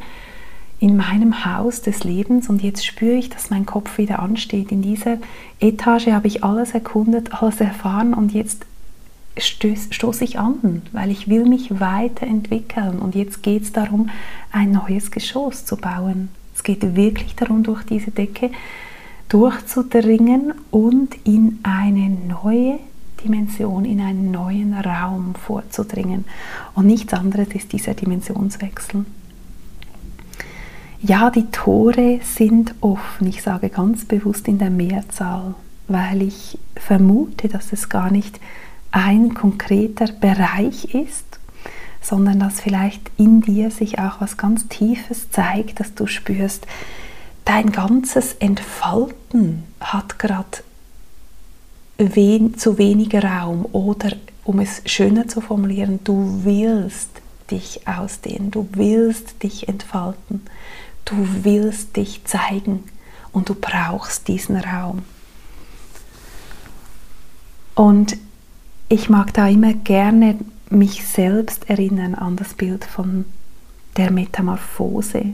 in 0.80 0.98
meinem 0.98 1.46
Haus 1.46 1.82
des 1.82 2.04
Lebens 2.04 2.50
und 2.50 2.62
jetzt 2.62 2.86
spüre 2.86 3.16
ich, 3.16 3.30
dass 3.30 3.50
mein 3.50 3.66
Kopf 3.66 3.98
wieder 3.98 4.20
ansteht. 4.20 4.72
In 4.72 4.82
dieser 4.82 5.18
Etage 5.62 6.08
habe 6.08 6.28
ich 6.28 6.44
alles 6.44 6.74
erkundet, 6.74 7.42
alles 7.42 7.62
erfahren 7.62 8.14
und 8.14 8.34
jetzt 8.34 8.66
stoße 9.38 10.24
ich 10.24 10.38
an, 10.40 10.84
weil 10.92 11.10
ich 11.12 11.28
will 11.28 11.46
mich 11.46 11.80
weiterentwickeln 11.80 13.00
und 13.00 13.16
jetzt 13.16 13.42
geht 13.42 13.64
es 13.64 13.72
darum, 13.72 14.10
ein 14.52 14.72
neues 14.72 15.12
Geschoss 15.12 15.66
zu 15.66 15.78
bauen. 15.78 16.30
Es 16.56 16.64
geht 16.64 16.96
wirklich 16.96 17.36
darum, 17.36 17.64
durch 17.64 17.84
diese 17.84 18.12
Decke 18.12 18.52
durchzudringen 19.30 20.54
und 20.70 21.16
in 21.24 21.60
eine 21.64 22.10
neue 22.10 22.80
Dimension, 23.24 23.86
in 23.86 24.02
einen 24.02 24.32
neuen 24.32 24.74
Raum 24.74 25.34
vorzudringen. 25.36 26.26
Und 26.76 26.86
nichts 26.86 27.14
anderes 27.14 27.48
ist 27.56 27.72
dieser 27.74 27.96
Dimensionswechsel. 27.96 29.06
Ja, 31.02 31.30
die 31.32 31.50
Tore 31.52 32.20
sind 32.24 32.76
offen. 32.82 33.28
Ich 33.28 33.42
sage 33.42 33.70
ganz 33.70 34.06
bewusst 34.06 34.48
in 34.48 34.58
der 34.58 34.70
Mehrzahl, 34.70 35.56
weil 35.88 36.22
ich 36.22 36.58
vermute, 36.76 37.50
dass 37.50 37.74
es 37.74 37.90
gar 37.90 38.12
nicht 38.12 38.40
ein 38.94 39.34
konkreter 39.34 40.08
Bereich 40.08 40.94
ist, 40.96 41.40
sondern 42.02 42.40
dass 42.40 42.62
vielleicht 42.62 43.12
in 43.18 43.42
dir 43.42 43.70
sich 43.72 44.00
auch 44.00 44.22
was 44.22 44.38
ganz 44.38 44.70
Tiefes 44.70 45.30
zeigt, 45.30 45.82
dass 45.82 45.94
du 45.96 46.08
spürst, 46.08 46.66
dein 47.44 47.72
ganzes 47.72 48.34
Entfalten 48.36 49.64
hat 49.82 50.20
gerade 50.20 50.60
wen, 51.98 52.58
zu 52.58 52.78
wenig 52.78 53.14
Raum 53.16 53.66
oder 53.72 54.14
um 54.46 54.60
es 54.60 54.82
schöner 54.86 55.28
zu 55.28 55.42
formulieren, 55.42 56.00
du 56.04 56.42
willst 56.44 57.10
dich 57.52 57.88
ausdehnen, 57.88 58.52
du 58.52 58.70
willst 58.74 59.44
dich 59.44 59.68
entfalten. 59.68 60.42
Du 61.06 61.16
willst 61.44 61.98
dich 61.98 62.24
zeigen 62.24 62.84
und 63.32 63.50
du 63.50 63.56
brauchst 63.56 64.28
diesen 64.28 64.56
Raum. 64.56 65.04
Und 67.76 68.18
ich 68.90 69.10
mag 69.10 69.34
da 69.34 69.48
immer 69.48 69.74
gerne 69.74 70.38
mich 70.70 71.06
selbst 71.06 71.70
erinnern 71.70 72.16
an 72.16 72.36
das 72.36 72.54
Bild 72.54 72.84
von 72.84 73.26
der 73.98 74.12
Metamorphose, 74.12 75.34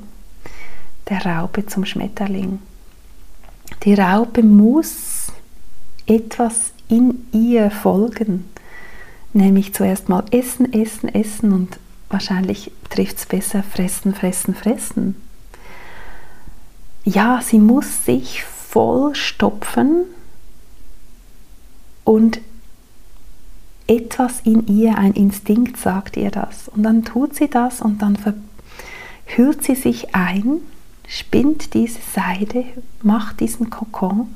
der 1.10 1.26
Raupe 1.26 1.66
zum 1.66 1.86
Schmetterling. 1.86 2.60
Die 3.84 3.94
Raupe 3.94 4.44
muss 4.44 5.32
etwas 6.06 6.74
in 6.88 7.28
ihr 7.32 7.72
folgen, 7.72 8.46
nämlich 9.34 9.74
zuerst 9.74 10.10
mal 10.10 10.26
essen, 10.32 10.74
essen, 10.74 11.08
essen 11.10 11.54
und 11.54 11.80
wahrscheinlich 12.10 12.72
trifft 12.90 13.18
es 13.18 13.26
besser 13.26 13.64
fressen, 13.64 14.14
fressen, 14.14 14.56
fressen 14.56 15.16
ja, 17.04 17.42
sie 17.42 17.60
muss 17.60 18.06
sich 18.06 18.44
voll 18.44 19.16
stopfen 19.16 20.06
und 22.04 22.40
etwas 23.90 24.42
in 24.42 24.68
ihr, 24.68 24.98
ein 24.98 25.14
Instinkt 25.14 25.78
sagt 25.78 26.16
ihr 26.16 26.32
das. 26.32 26.68
Und 26.70 26.84
dann 26.84 27.04
tut 27.04 27.36
sie 27.36 27.50
das 27.50 27.82
und 27.82 28.02
dann 28.02 28.18
hüllt 29.26 29.64
sie 29.64 29.76
sich 29.76 30.16
ein, 30.16 30.62
spinnt 31.08 31.74
diese 31.74 32.00
Seide, 32.14 32.66
macht 33.02 33.40
diesen 33.40 33.70
Kokon 33.70 34.30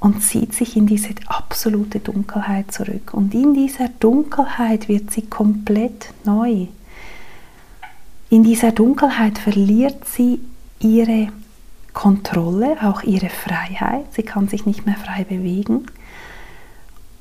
und 0.00 0.22
zieht 0.22 0.54
sich 0.54 0.76
in 0.76 0.86
diese 0.86 1.10
absolute 1.26 2.00
Dunkelheit 2.00 2.72
zurück. 2.72 3.14
Und 3.14 3.32
in 3.32 3.54
dieser 3.54 3.88
Dunkelheit 4.00 4.88
wird 4.88 5.12
sie 5.12 5.22
komplett 5.22 6.12
neu. 6.24 6.66
In 8.28 8.42
dieser 8.42 8.72
Dunkelheit 8.72 9.38
verliert 9.38 10.04
sie 10.06 10.40
ihre 10.80 11.28
Kontrolle, 11.92 12.76
auch 12.82 13.04
ihre 13.04 13.30
Freiheit. 13.30 14.12
Sie 14.12 14.24
kann 14.24 14.48
sich 14.48 14.66
nicht 14.66 14.84
mehr 14.84 14.96
frei 14.96 15.22
bewegen. 15.22 15.86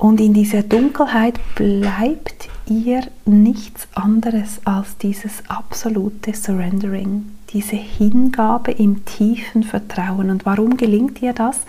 Und 0.04 0.20
in 0.20 0.34
dieser 0.34 0.64
Dunkelheit 0.64 1.40
bleibt 1.56 2.50
ihr 2.66 3.08
nichts 3.26 3.88
anderes 3.94 4.60
als 4.66 4.98
dieses 4.98 5.44
absolute 5.48 6.34
Surrendering, 6.34 7.32
diese 7.52 7.78
Hingabe 7.78 8.74
im 8.74 9.06
tiefen 9.06 9.64
Vertrauen. 9.64 10.30
Und 10.30 10.46
warum 10.46 10.76
gelingt 10.76 11.22
ihr 11.22 11.32
das? 11.32 11.62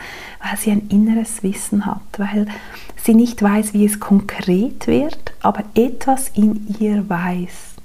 Weil 0.43 0.59
sie 0.59 0.73
ein 0.73 0.89
inneres 0.89 1.45
Wissen 1.45 1.87
hat, 1.87 2.01
weil 2.17 2.47
sie 2.97 3.15
nicht 3.15 3.41
weiß, 3.41 3.73
wie 3.73 3.85
es 3.85 4.01
konkret 4.01 4.89
wird, 4.89 5.33
aber 5.41 5.63
etwas 5.77 6.31
in 6.31 6.75
ihr 6.81 7.09
weiß. 7.09 7.77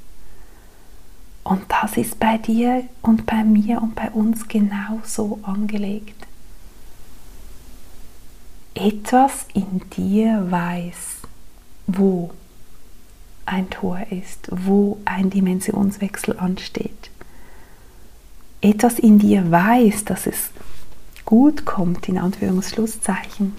Und 1.43 1.61
das 1.67 1.95
ist 1.95 2.19
bei 2.19 2.39
dir 2.39 2.85
und 3.03 3.27
bei 3.27 3.43
mir 3.43 3.83
und 3.83 3.93
bei 3.93 4.09
uns 4.09 4.47
genauso 4.47 5.37
angelegt. 5.43 6.25
Etwas 8.81 9.45
in 9.53 9.81
dir 9.89 10.49
weiß, 10.49 11.17
wo 11.85 12.31
ein 13.45 13.69
Tor 13.69 13.99
ist, 14.09 14.47
wo 14.51 14.99
ein 15.03 15.29
Dimensionswechsel 15.29 16.39
ansteht. 16.39 17.09
Etwas 18.61 18.97
in 18.97 19.19
dir 19.19 19.51
weiß, 19.51 20.05
dass 20.05 20.27
es 20.27 20.51
gut 21.25 21.65
kommt, 21.65 22.07
in 22.07 22.17
Anführungsschlusszeichen. 22.17 23.53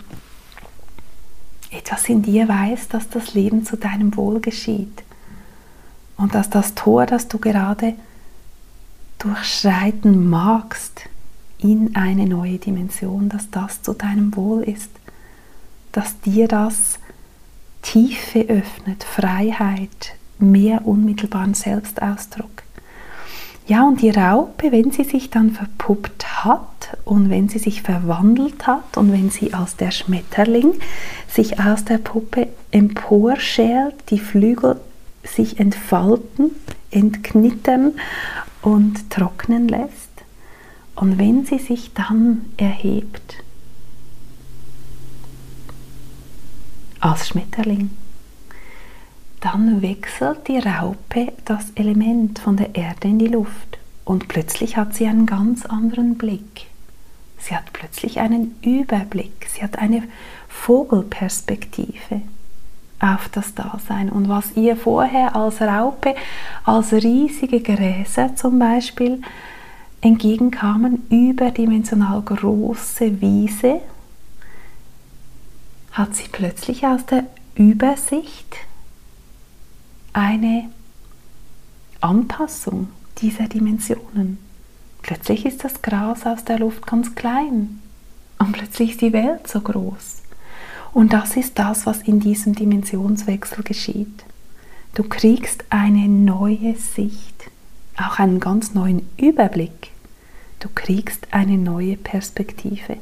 Etwas 1.71 2.09
in 2.09 2.23
dir 2.23 2.49
weiß, 2.49 2.89
dass 2.89 3.11
das 3.11 3.35
Leben 3.35 3.67
zu 3.67 3.77
deinem 3.77 4.17
Wohl 4.17 4.41
geschieht 4.41 5.03
und 6.17 6.35
dass 6.35 6.49
das 6.49 6.75
Tor, 6.75 7.05
das 7.05 7.29
du 7.29 7.39
gerade 7.39 7.93
durchschreiten 9.19 10.31
magst 10.31 11.03
in 11.59 11.95
eine 11.95 12.25
neue 12.25 12.57
Dimension, 12.57 13.29
dass 13.29 13.51
das 13.51 13.83
zu 13.83 13.93
deinem 13.93 14.35
Wohl 14.35 14.63
ist, 14.63 14.91
dass 15.92 16.20
dir 16.20 16.48
das 16.48 16.98
Tiefe 17.83 18.40
öffnet, 18.48 19.05
Freiheit, 19.05 20.14
mehr 20.38 20.87
unmittelbaren 20.87 21.55
Selbstausdruck. 21.55 22.62
Ja, 23.66 23.85
und 23.85 24.03
die 24.03 24.11
Raupe, 24.11 24.72
wenn 24.72 24.90
sie 24.90 25.05
sich 25.05 25.31
dann 25.31 25.53
verpuppt 25.53 26.44
hat 26.44 26.98
und 27.05 27.31
wenn 27.31 27.48
sie 27.48 27.61
sich 27.61 27.83
verwandelt 27.83 28.66
hat 28.66 28.96
und 28.96 29.12
wenn 29.12 29.31
sie 29.31 29.55
als 29.55 29.76
der 29.76 29.92
Schmetterling 29.92 30.74
sich 31.29 31.61
aus 31.61 31.85
der 31.85 31.98
Puppe 31.98 32.48
emporschält, 32.72 33.94
die 34.11 34.18
Flügel 34.18 34.81
sich 35.22 35.61
entfalten, 35.61 36.50
entknittern 36.90 37.92
und 38.62 39.11
trocknen 39.11 39.68
lässt. 39.68 40.11
Und 40.96 41.18
wenn 41.18 41.46
sie 41.46 41.59
sich 41.59 41.92
dann 41.94 42.46
erhebt, 42.57 43.37
als 47.01 47.29
Schmetterling. 47.29 47.91
Dann 49.41 49.81
wechselt 49.81 50.49
die 50.49 50.59
Raupe 50.59 51.33
das 51.45 51.71
Element 51.75 52.39
von 52.39 52.57
der 52.57 52.75
Erde 52.75 53.09
in 53.09 53.19
die 53.19 53.27
Luft 53.27 53.79
und 54.05 54.29
plötzlich 54.29 54.77
hat 54.77 54.95
sie 54.95 55.07
einen 55.07 55.27
ganz 55.27 55.65
anderen 55.65 56.17
Blick. 56.19 56.67
Sie 57.39 57.57
hat 57.57 57.73
plötzlich 57.73 58.21
einen 58.21 58.55
Überblick, 58.63 59.47
sie 59.49 59.63
hat 59.63 59.79
eine 59.79 60.03
Vogelperspektive 60.49 62.21
auf 63.01 63.31
das 63.31 63.55
Dasein. 63.55 64.11
Und 64.11 64.29
was 64.29 64.57
ihr 64.57 64.77
vorher 64.77 65.35
als 65.35 65.63
Raupe, 65.63 66.15
als 66.65 66.93
riesige 66.93 67.61
Gräser 67.61 68.37
zum 68.37 68.59
Beispiel 68.59 69.23
entgegenkamen, 70.03 71.03
überdimensional 71.09 72.21
große 72.23 73.21
Wiese, 73.21 73.81
hat 75.92 76.14
sie 76.14 76.29
plötzlich 76.31 76.87
aus 76.87 77.05
der 77.07 77.24
Übersicht 77.55 78.57
eine 80.12 80.70
Anpassung 82.00 82.88
dieser 83.18 83.48
Dimensionen. 83.48 84.38
Plötzlich 85.03 85.46
ist 85.46 85.64
das 85.64 85.83
Gras 85.83 86.26
aus 86.26 86.44
der 86.44 86.59
Luft 86.59 86.87
ganz 86.87 87.14
klein 87.14 87.81
und 88.38 88.53
plötzlich 88.53 88.92
ist 88.92 89.00
die 89.00 89.12
Welt 89.12 89.46
so 89.46 89.61
groß. 89.61 90.22
Und 90.92 91.12
das 91.12 91.37
ist 91.37 91.59
das, 91.59 91.87
was 91.87 92.03
in 92.03 92.20
diesem 92.20 92.55
Dimensionswechsel 92.55 93.62
geschieht. 93.62 94.24
Du 94.94 95.05
kriegst 95.05 95.64
eine 95.70 96.09
neue 96.09 96.74
Sicht, 96.74 97.50
auch 97.96 98.18
einen 98.18 98.40
ganz 98.40 98.74
neuen 98.74 99.09
Überblick 99.16 99.89
Du 100.61 100.68
kriegst 100.75 101.27
eine 101.33 101.57
neue 101.57 101.96
Perspektive 101.96 102.99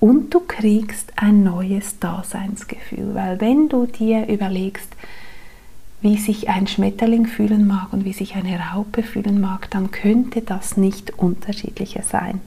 und 0.00 0.32
du 0.32 0.40
kriegst 0.40 1.12
ein 1.16 1.44
neues 1.44 1.98
Daseinsgefühl, 1.98 3.14
weil 3.14 3.38
wenn 3.40 3.68
du 3.68 3.84
dir 3.84 4.26
überlegst, 4.28 4.88
wie 6.00 6.16
sich 6.16 6.48
ein 6.48 6.66
Schmetterling 6.66 7.26
fühlen 7.26 7.66
mag 7.66 7.92
und 7.92 8.06
wie 8.06 8.14
sich 8.14 8.34
eine 8.34 8.58
Raupe 8.58 9.02
fühlen 9.02 9.40
mag, 9.40 9.70
dann 9.70 9.90
könnte 9.90 10.40
das 10.40 10.78
nicht 10.78 11.16
unterschiedlicher 11.18 12.02
sein. 12.02 12.40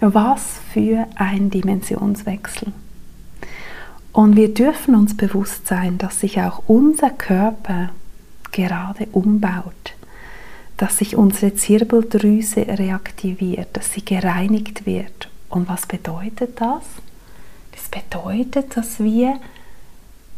Was 0.00 0.60
für 0.72 1.06
ein 1.14 1.48
Dimensionswechsel. 1.48 2.72
Und 4.12 4.34
wir 4.34 4.52
dürfen 4.52 4.94
uns 4.94 5.16
bewusst 5.16 5.68
sein, 5.68 5.96
dass 5.96 6.20
sich 6.20 6.40
auch 6.40 6.62
unser 6.66 7.10
Körper 7.10 7.90
gerade 8.56 9.06
umbaut, 9.12 9.94
dass 10.78 10.98
sich 10.98 11.16
unsere 11.16 11.54
Zirbeldrüse 11.54 12.66
reaktiviert, 12.66 13.68
dass 13.74 13.92
sie 13.92 14.04
gereinigt 14.04 14.86
wird. 14.86 15.28
Und 15.48 15.68
was 15.68 15.86
bedeutet 15.86 16.60
das? 16.60 16.82
Das 17.72 17.88
bedeutet, 17.88 18.76
dass 18.76 18.98
wir 18.98 19.38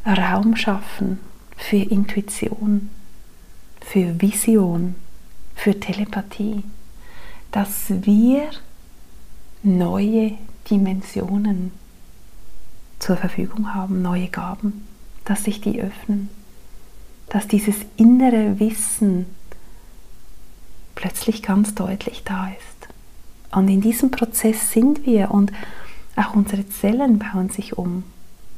Raum 0.05 0.57
schaffen 0.57 1.21
für 1.57 1.77
Intuition, 1.77 2.91
für 3.81 4.21
Vision, 4.21 4.97
für 5.55 5.79
Telepathie, 5.79 6.65
dass 7.53 7.87
wir 7.89 8.51
neue 9.63 10.33
Dimensionen 10.71 11.73
zur 12.99 13.17
Verfügung 13.17 13.75
haben, 13.75 14.03
neue 14.03 14.29
Gaben, 14.29 14.87
dass 15.25 15.45
sich 15.45 15.61
die 15.61 15.81
öffnen 15.81 16.31
dass 17.31 17.47
dieses 17.47 17.77
innere 17.97 18.59
Wissen 18.59 19.27
plötzlich 20.95 21.43
ganz 21.43 21.75
deutlich 21.75 22.23
da 22.25 22.49
ist. 22.49 22.89
Und 23.57 23.69
in 23.69 23.81
diesem 23.81 24.11
Prozess 24.11 24.73
sind 24.73 25.07
wir 25.07 25.31
und 25.31 25.53
auch 26.17 26.35
unsere 26.35 26.69
Zellen 26.69 27.19
bauen 27.19 27.49
sich 27.49 27.79
um. 27.79 28.05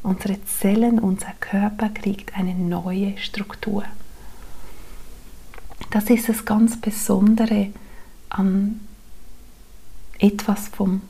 Unsere 0.02 0.42
Zellen, 0.44 0.98
unser 0.98 1.32
Körper 1.40 1.90
kriegt 1.90 2.36
eine 2.36 2.54
neue 2.54 3.18
Struktur. 3.18 3.84
Das 5.90 6.08
ist 6.08 6.28
das 6.28 6.44
ganz 6.44 6.80
Besondere 6.80 7.68
an 8.30 8.80
etwas 10.18 10.68
vom 10.68 11.02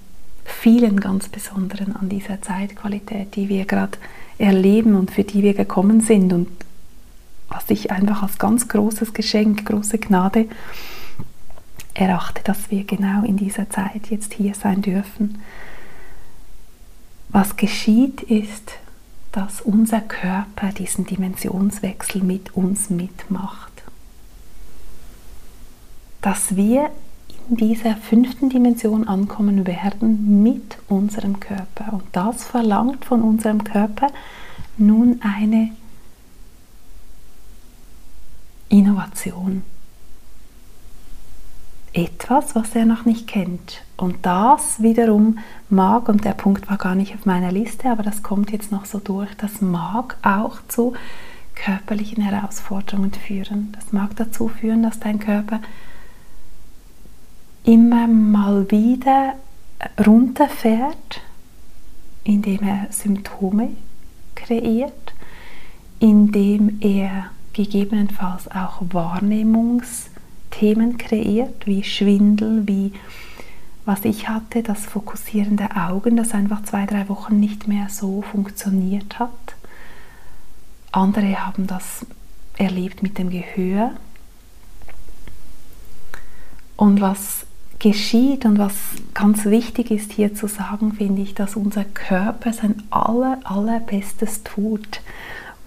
vielen 0.44 0.98
ganz 0.98 1.28
Besonderen 1.28 1.94
an 1.94 2.08
dieser 2.08 2.42
Zeitqualität, 2.42 3.36
die 3.36 3.48
wir 3.48 3.64
gerade 3.64 3.98
erleben 4.38 4.94
und 4.94 5.10
für 5.10 5.24
die 5.24 5.42
wir 5.42 5.54
gekommen 5.54 6.00
sind 6.00 6.32
und 6.32 6.48
was 7.50 7.68
ich 7.68 7.90
einfach 7.90 8.22
als 8.22 8.38
ganz 8.38 8.68
großes 8.68 9.12
Geschenk, 9.12 9.66
große 9.66 9.98
Gnade 9.98 10.48
erachte, 11.92 12.42
dass 12.44 12.70
wir 12.70 12.84
genau 12.84 13.24
in 13.24 13.36
dieser 13.36 13.68
Zeit 13.68 14.08
jetzt 14.08 14.32
hier 14.34 14.54
sein 14.54 14.80
dürfen. 14.80 15.42
Was 17.28 17.56
geschieht 17.56 18.22
ist, 18.22 18.72
dass 19.32 19.60
unser 19.60 20.00
Körper 20.00 20.72
diesen 20.76 21.06
Dimensionswechsel 21.06 22.22
mit 22.22 22.56
uns 22.56 22.90
mitmacht. 22.90 23.70
Dass 26.20 26.56
wir 26.56 26.90
in 27.48 27.56
dieser 27.56 27.96
fünften 27.96 28.50
Dimension 28.50 29.06
ankommen 29.06 29.66
werden 29.66 30.42
mit 30.42 30.78
unserem 30.88 31.40
Körper. 31.40 31.92
Und 31.92 32.04
das 32.12 32.44
verlangt 32.44 33.04
von 33.04 33.22
unserem 33.22 33.64
Körper 33.64 34.08
nun 34.76 35.20
eine 35.22 35.70
Innovation. 38.70 39.62
Etwas, 41.92 42.54
was 42.54 42.74
er 42.76 42.86
noch 42.86 43.04
nicht 43.04 43.26
kennt. 43.26 43.82
Und 43.96 44.24
das 44.24 44.80
wiederum 44.80 45.40
mag, 45.68 46.08
und 46.08 46.24
der 46.24 46.34
Punkt 46.34 46.70
war 46.70 46.78
gar 46.78 46.94
nicht 46.94 47.14
auf 47.14 47.26
meiner 47.26 47.50
Liste, 47.50 47.90
aber 47.90 48.04
das 48.04 48.22
kommt 48.22 48.52
jetzt 48.52 48.70
noch 48.70 48.84
so 48.84 49.00
durch, 49.00 49.34
das 49.36 49.60
mag 49.60 50.16
auch 50.22 50.58
zu 50.68 50.94
körperlichen 51.56 52.22
Herausforderungen 52.22 53.12
führen. 53.12 53.72
Das 53.72 53.92
mag 53.92 54.14
dazu 54.16 54.48
führen, 54.48 54.84
dass 54.84 55.00
dein 55.00 55.18
Körper 55.18 55.60
immer 57.64 58.06
mal 58.06 58.70
wieder 58.70 59.34
runterfährt, 60.06 61.20
indem 62.22 62.62
er 62.62 62.86
Symptome 62.90 63.70
kreiert, 64.36 65.12
indem 65.98 66.78
er 66.80 67.30
gegebenenfalls 67.64 68.50
auch 68.50 68.80
Wahrnehmungsthemen 68.80 70.96
kreiert, 70.96 71.66
wie 71.66 71.84
Schwindel, 71.84 72.66
wie 72.66 72.92
was 73.84 74.04
ich 74.04 74.28
hatte, 74.28 74.62
das 74.62 74.86
Fokussieren 74.86 75.56
der 75.56 75.88
Augen, 75.88 76.16
das 76.16 76.32
einfach 76.32 76.62
zwei, 76.62 76.86
drei 76.86 77.08
Wochen 77.08 77.40
nicht 77.40 77.68
mehr 77.68 77.88
so 77.90 78.22
funktioniert 78.22 79.18
hat. 79.18 79.30
Andere 80.92 81.46
haben 81.46 81.66
das 81.66 82.06
erlebt 82.56 83.02
mit 83.02 83.18
dem 83.18 83.30
Gehör. 83.30 83.92
Und 86.76 87.00
was 87.00 87.46
geschieht 87.78 88.44
und 88.44 88.58
was 88.58 88.74
ganz 89.12 89.46
wichtig 89.46 89.90
ist 89.90 90.12
hier 90.12 90.34
zu 90.34 90.46
sagen, 90.46 90.92
finde 90.92 91.22
ich, 91.22 91.34
dass 91.34 91.56
unser 91.56 91.84
Körper 91.84 92.52
sein 92.52 92.82
aller, 92.90 93.38
allerbestes 93.44 94.44
tut, 94.44 95.00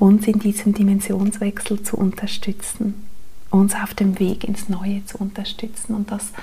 uns 0.03 0.27
in 0.27 0.37
diesem 0.39 0.73
Dimensionswechsel 0.73 1.81
zu 1.81 1.95
unterstützen, 1.95 3.05
uns 3.49 3.73
auf 3.73 3.93
dem 3.93 4.19
Weg 4.19 4.43
ins 4.43 4.67
Neue 4.67 5.05
zu 5.05 5.17
unterstützen 5.17 5.95
und 5.95 6.11
dass 6.11 6.33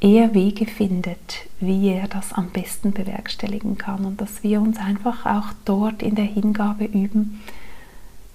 er 0.00 0.32
Wege 0.32 0.64
findet, 0.64 1.46
wie 1.60 1.90
er 1.90 2.08
das 2.08 2.32
am 2.32 2.48
besten 2.48 2.92
bewerkstelligen 2.92 3.76
kann 3.76 4.06
und 4.06 4.22
dass 4.22 4.42
wir 4.42 4.62
uns 4.62 4.78
einfach 4.78 5.26
auch 5.26 5.52
dort 5.66 6.02
in 6.02 6.14
der 6.14 6.24
Hingabe 6.24 6.86
üben, 6.86 7.42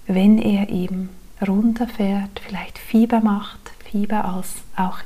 wenn 0.06 0.38
er 0.38 0.68
eben 0.68 1.08
runterfährt, 1.44 2.40
vielleicht 2.46 2.78
Fieber 2.78 3.20
macht, 3.20 3.72
Fieber 3.90 4.24
als 4.24 4.54
auch 4.76 4.98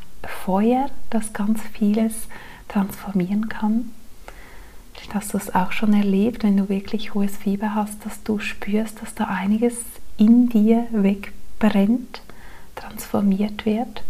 Feuer, 0.44 0.90
das 1.08 1.32
ganz 1.32 1.62
vieles 1.72 2.28
transformieren 2.68 3.48
kann. 3.48 3.92
Hast 5.12 5.34
du 5.34 5.38
es 5.38 5.54
auch 5.54 5.72
schon 5.72 5.92
erlebt, 5.92 6.42
wenn 6.42 6.56
du 6.56 6.68
wirklich 6.68 7.14
hohes 7.14 7.36
Fieber 7.36 7.74
hast, 7.74 8.04
dass 8.06 8.22
du 8.22 8.38
spürst, 8.38 9.02
dass 9.02 9.14
da 9.14 9.24
einiges 9.24 9.76
in 10.16 10.48
dir 10.48 10.86
wegbrennt, 10.90 12.22
transformiert 12.74 13.66
wird, 13.66 14.02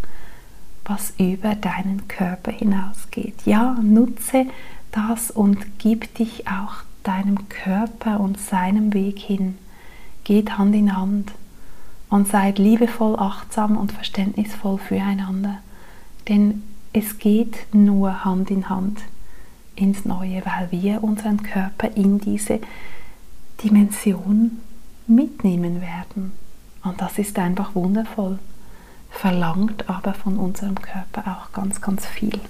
was 0.85 1.15
über 1.19 1.55
deinen 1.55 2.07
Körper 2.09 2.53
hinausgeht. 2.53 3.35
Ja, 3.45 3.77
nutze 3.83 4.47
das 4.93 5.31
und 5.31 5.79
gib 5.79 6.15
dich 6.15 6.47
auch 6.47 6.75
deinem 7.03 7.49
Körper 7.49 8.21
und 8.21 8.39
seinem 8.39 8.95
Weg 8.95 9.19
hin. 9.19 9.59
Geht 10.25 10.57
Hand 10.57 10.75
in 10.75 10.97
Hand 10.97 11.33
und 12.11 12.29
seid 12.29 12.59
liebevoll, 12.59 13.19
achtsam 13.19 13.77
und 13.77 13.91
verständnisvoll 13.91 14.79
füreinander. 14.79 15.59
Denn 16.29 16.63
es 16.93 17.19
geht 17.19 17.67
nur 17.73 18.25
Hand 18.25 18.51
in 18.51 18.69
Hand 18.69 19.01
ins 19.77 20.05
Neue, 20.05 20.43
weil 20.45 20.69
wir 20.71 21.03
unseren 21.03 21.43
Körper 21.43 21.91
in 21.95 22.19
diese 22.19 22.61
Dimension 23.63 24.61
mitnehmen 25.07 25.81
werden. 25.81 26.33
Und 26.85 27.01
das 27.01 27.19
ist 27.19 27.39
einfach 27.39 27.75
wundervoll, 27.75 28.39
verlangt 29.11 29.89
aber 29.89 30.15
von 30.15 30.37
unserem 30.39 30.75
Körper 30.75 31.39
auch 31.39 31.53
ganz, 31.53 31.81
ganz 31.81 32.07
viel. 32.07 32.41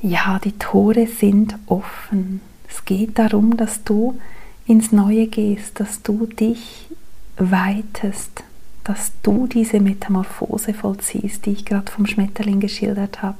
Ja, 0.00 0.38
die 0.38 0.58
Tore 0.58 1.06
sind 1.06 1.56
offen. 1.66 2.40
Es 2.68 2.84
geht 2.84 3.18
darum, 3.18 3.56
dass 3.56 3.84
du 3.84 4.18
ins 4.66 4.92
Neue 4.92 5.26
gehst, 5.26 5.80
dass 5.80 6.02
du 6.02 6.26
dich 6.26 6.88
weitest, 7.36 8.44
dass 8.84 9.12
du 9.22 9.46
diese 9.46 9.80
Metamorphose 9.80 10.74
vollziehst, 10.74 11.46
die 11.46 11.52
ich 11.52 11.64
gerade 11.64 11.90
vom 11.90 12.06
Schmetterling 12.06 12.60
geschildert 12.60 13.22
habe, 13.22 13.38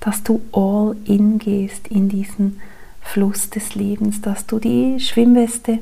dass 0.00 0.22
du 0.22 0.40
all 0.52 0.96
in 1.04 1.38
gehst 1.38 1.88
in 1.88 2.08
diesen 2.08 2.60
Fluss 3.00 3.50
des 3.50 3.74
Lebens, 3.74 4.20
dass 4.20 4.46
du 4.46 4.58
die 4.58 4.98
Schwimmweste 5.00 5.78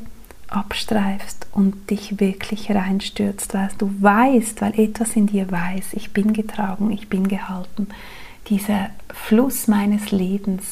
abstreifst 0.48 1.46
und 1.52 1.90
dich 1.90 2.20
wirklich 2.20 2.70
reinstürzt, 2.70 3.54
weil 3.54 3.70
du 3.78 3.90
weißt, 4.00 4.60
weil 4.62 4.78
etwas 4.78 5.14
in 5.14 5.26
dir 5.26 5.50
weiß, 5.50 5.92
ich 5.92 6.12
bin 6.12 6.32
getragen, 6.32 6.90
ich 6.90 7.08
bin 7.08 7.28
gehalten. 7.28 7.88
Dieser 8.48 8.90
Fluss 9.12 9.68
meines 9.68 10.10
Lebens 10.10 10.64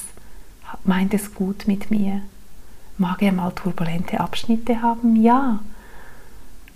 meint 0.85 1.13
es 1.13 1.35
gut 1.35 1.65
mit 1.67 1.91
mir. 1.91 2.23
Mag 2.99 3.21
er 3.23 3.33
mal 3.33 3.51
turbulente 3.51 4.21
Abschnitte 4.21 4.81
haben? 4.81 5.17
Ja 5.17 5.61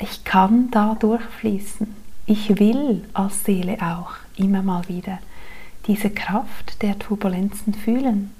ich 0.00 0.24
kann 0.24 0.70
da 0.70 0.96
durchfließen. 0.98 1.94
Ich 2.26 2.58
will 2.58 3.04
als 3.12 3.44
Seele 3.44 3.76
auch 3.80 4.12
immer 4.36 4.62
mal 4.62 4.88
wieder 4.88 5.18
diese 5.86 6.10
Kraft 6.10 6.82
der 6.82 6.98
Turbulenzen 6.98 7.74
fühlen, 7.74 8.30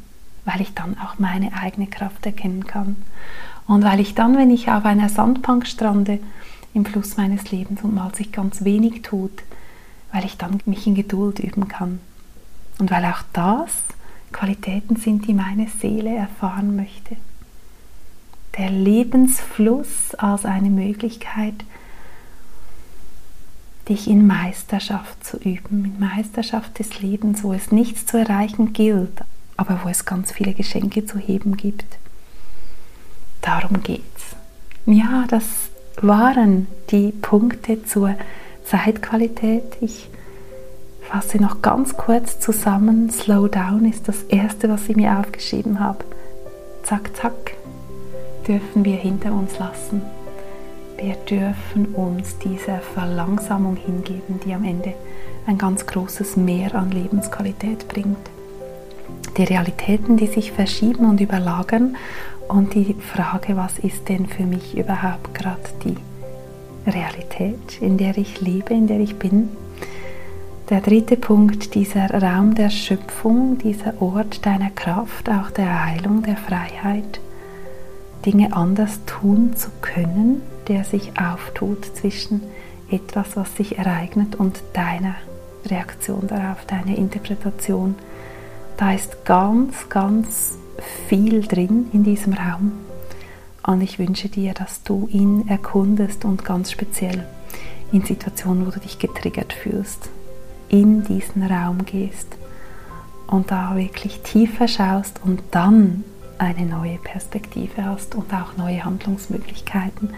weil 0.45 0.61
ich 0.61 0.75
dann 0.75 0.97
auch 0.99 1.19
meine 1.19 1.55
eigene 1.55 1.87
Kraft 1.87 2.25
erkennen 2.27 2.67
kann. 2.67 2.97
Und 3.67 3.85
weil 3.85 4.01
ich 4.01 4.15
dann, 4.15 4.37
wenn 4.37 4.51
ich 4.51 4.71
auf 4.71 4.85
einer 4.85 5.09
Sandbank 5.09 5.67
strande, 5.67 6.19
im 6.73 6.85
Fluss 6.85 7.17
meines 7.17 7.51
Lebens 7.51 7.83
und 7.83 7.95
mal 7.95 8.15
sich 8.15 8.31
ganz 8.31 8.65
wenig 8.65 9.03
tut, 9.03 9.43
weil 10.13 10.25
ich 10.25 10.37
dann 10.37 10.61
mich 10.67 10.87
in 10.87 10.95
Geduld 10.95 11.41
üben 11.41 11.67
kann. 11.67 11.99
Und 12.79 12.91
weil 12.91 13.05
auch 13.05 13.23
das 13.33 13.73
Qualitäten 14.33 14.97
sind, 14.97 15.27
die 15.27 15.35
meine 15.35 15.67
Seele 15.67 16.15
erfahren 16.15 16.77
möchte 16.77 17.17
der 18.59 18.71
Lebensfluss 18.71 20.15
als 20.17 20.45
eine 20.45 20.71
Möglichkeit, 20.71 21.55
dich 23.91 24.09
in 24.09 24.27
Meisterschaft 24.27 25.25
zu 25.25 25.37
üben, 25.37 25.85
in 25.85 25.99
Meisterschaft 25.99 26.79
des 26.79 27.03
Lebens, 27.03 27.43
wo 27.43 27.53
es 27.53 27.73
nichts 27.73 28.07
zu 28.07 28.17
erreichen 28.17 28.73
gilt, 28.73 29.21
aber 29.57 29.81
wo 29.85 29.89
es 29.89 30.05
ganz 30.05 30.33
viele 30.33 30.55
Geschenke 30.55 31.05
zu 31.05 31.19
heben 31.19 31.57
gibt. 31.57 31.99
Darum 33.43 33.83
geht's. 33.83 34.37
Ja, 34.87 35.25
das 35.29 35.45
waren 36.01 36.69
die 36.91 37.13
Punkte 37.13 37.85
zur 37.85 38.15
Zeitqualität. 38.65 39.65
Ich 39.81 40.09
fasse 41.03 41.39
noch 41.39 41.61
ganz 41.61 41.97
kurz 41.97 42.39
zusammen. 42.39 43.11
Slow 43.11 43.49
down 43.49 43.85
ist 43.85 44.07
das 44.07 44.23
erste, 44.25 44.69
was 44.69 44.89
ich 44.89 44.97
mir 44.97 45.19
aufgeschrieben 45.19 45.81
habe. 45.81 46.05
Zack, 46.85 47.17
zack, 47.17 47.55
dürfen 48.47 48.85
wir 48.85 48.97
hinter 48.97 49.33
uns 49.33 49.59
lassen. 49.59 50.03
Wir 51.03 51.15
dürfen 51.15 51.95
uns 51.95 52.37
dieser 52.39 52.79
Verlangsamung 52.81 53.77
hingeben, 53.77 54.39
die 54.45 54.53
am 54.53 54.65
Ende 54.65 54.93
ein 55.47 55.57
ganz 55.57 55.87
großes 55.87 56.37
Mehr 56.37 56.75
an 56.75 56.91
Lebensqualität 56.91 57.89
bringt. 57.89 58.19
Die 59.39 59.45
Realitäten, 59.45 60.19
die 60.19 60.27
sich 60.27 60.53
verschieben 60.53 61.09
und 61.09 61.23
überlagern 61.23 61.97
und 62.49 62.75
die 62.75 62.95
Frage, 62.95 63.57
was 63.57 63.79
ist 63.79 64.11
denn 64.11 64.27
für 64.27 64.43
mich 64.43 64.77
überhaupt 64.77 65.33
gerade 65.33 65.71
die 65.85 65.97
Realität, 66.91 67.81
in 67.81 67.97
der 67.97 68.19
ich 68.19 68.43
lebe, 68.43 68.75
in 68.75 68.87
der 68.87 69.01
ich 69.01 69.17
bin. 69.17 69.49
Der 70.69 70.83
dritte 70.83 71.17
Punkt, 71.17 71.75
dieser 71.75 72.11
Raum 72.11 72.55
der 72.55 72.69
Schöpfung, 72.69 73.57
dieser 73.57 74.03
Ort 74.03 74.45
deiner 74.45 74.71
Kraft, 74.71 75.31
auch 75.31 75.51
der 75.51 75.87
Heilung, 75.87 76.23
der 76.23 76.37
Freiheit 76.37 77.21
Dinge 78.27 78.53
anders 78.53 79.01
tun 79.07 79.57
zu 79.57 79.71
können, 79.81 80.43
der 80.71 80.85
sich 80.85 81.13
auftut 81.21 81.85
zwischen 81.97 82.41
etwas, 82.91 83.37
was 83.37 83.57
sich 83.57 83.77
ereignet 83.77 84.37
und 84.37 84.63
deiner 84.73 85.17
Reaktion 85.67 86.29
darauf, 86.29 86.65
deiner 86.65 86.97
Interpretation. 86.97 87.97
Da 88.77 88.95
ist 88.95 89.25
ganz, 89.25 89.89
ganz 89.89 90.59
viel 91.09 91.43
drin 91.43 91.89
in 91.93 92.05
diesem 92.05 92.35
Raum. 92.35 92.73
Und 93.67 93.83
ich 93.83 93.99
wünsche 93.99 94.29
dir, 94.29 94.55
dass 94.55 94.85
du 94.85 95.09
ihn 95.11 95.49
erkundest 95.49 96.25
und 96.25 96.45
ganz 96.45 96.71
speziell 96.71 97.27
in 97.93 98.03
Situationen, 98.03 98.65
wo 98.65 98.71
du 98.71 98.79
dich 98.79 99.01
getriggert 99.01 99.53
fühlst, 99.53 100.09
in 100.69 101.03
diesen 101.03 101.43
Raum 101.43 101.85
gehst 101.85 102.29
und 103.27 103.51
da 103.51 103.77
wirklich 103.77 104.21
tiefer 104.21 104.69
schaust 104.69 105.21
und 105.25 105.43
dann 105.51 106.05
eine 106.39 106.65
neue 106.65 106.99
Perspektive 106.99 107.85
hast 107.85 108.15
und 108.15 108.33
auch 108.33 108.57
neue 108.57 108.85
Handlungsmöglichkeiten. 108.85 110.11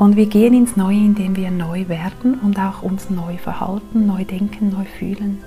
Und 0.00 0.16
wir 0.16 0.24
gehen 0.24 0.54
ins 0.54 0.78
Neue, 0.78 0.96
indem 0.96 1.36
wir 1.36 1.50
neu 1.50 1.86
werden 1.88 2.40
und 2.40 2.58
auch 2.58 2.82
uns 2.82 3.10
neu 3.10 3.36
verhalten, 3.36 4.06
neu 4.06 4.24
denken, 4.24 4.70
neu 4.70 4.86
fühlen. 4.98 5.44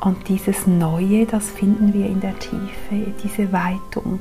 Und 0.00 0.28
dieses 0.28 0.66
Neue, 0.66 1.24
das 1.24 1.52
finden 1.52 1.94
wir 1.94 2.06
in 2.06 2.18
der 2.18 2.36
Tiefe, 2.40 3.12
diese 3.22 3.52
Weitung. 3.52 4.18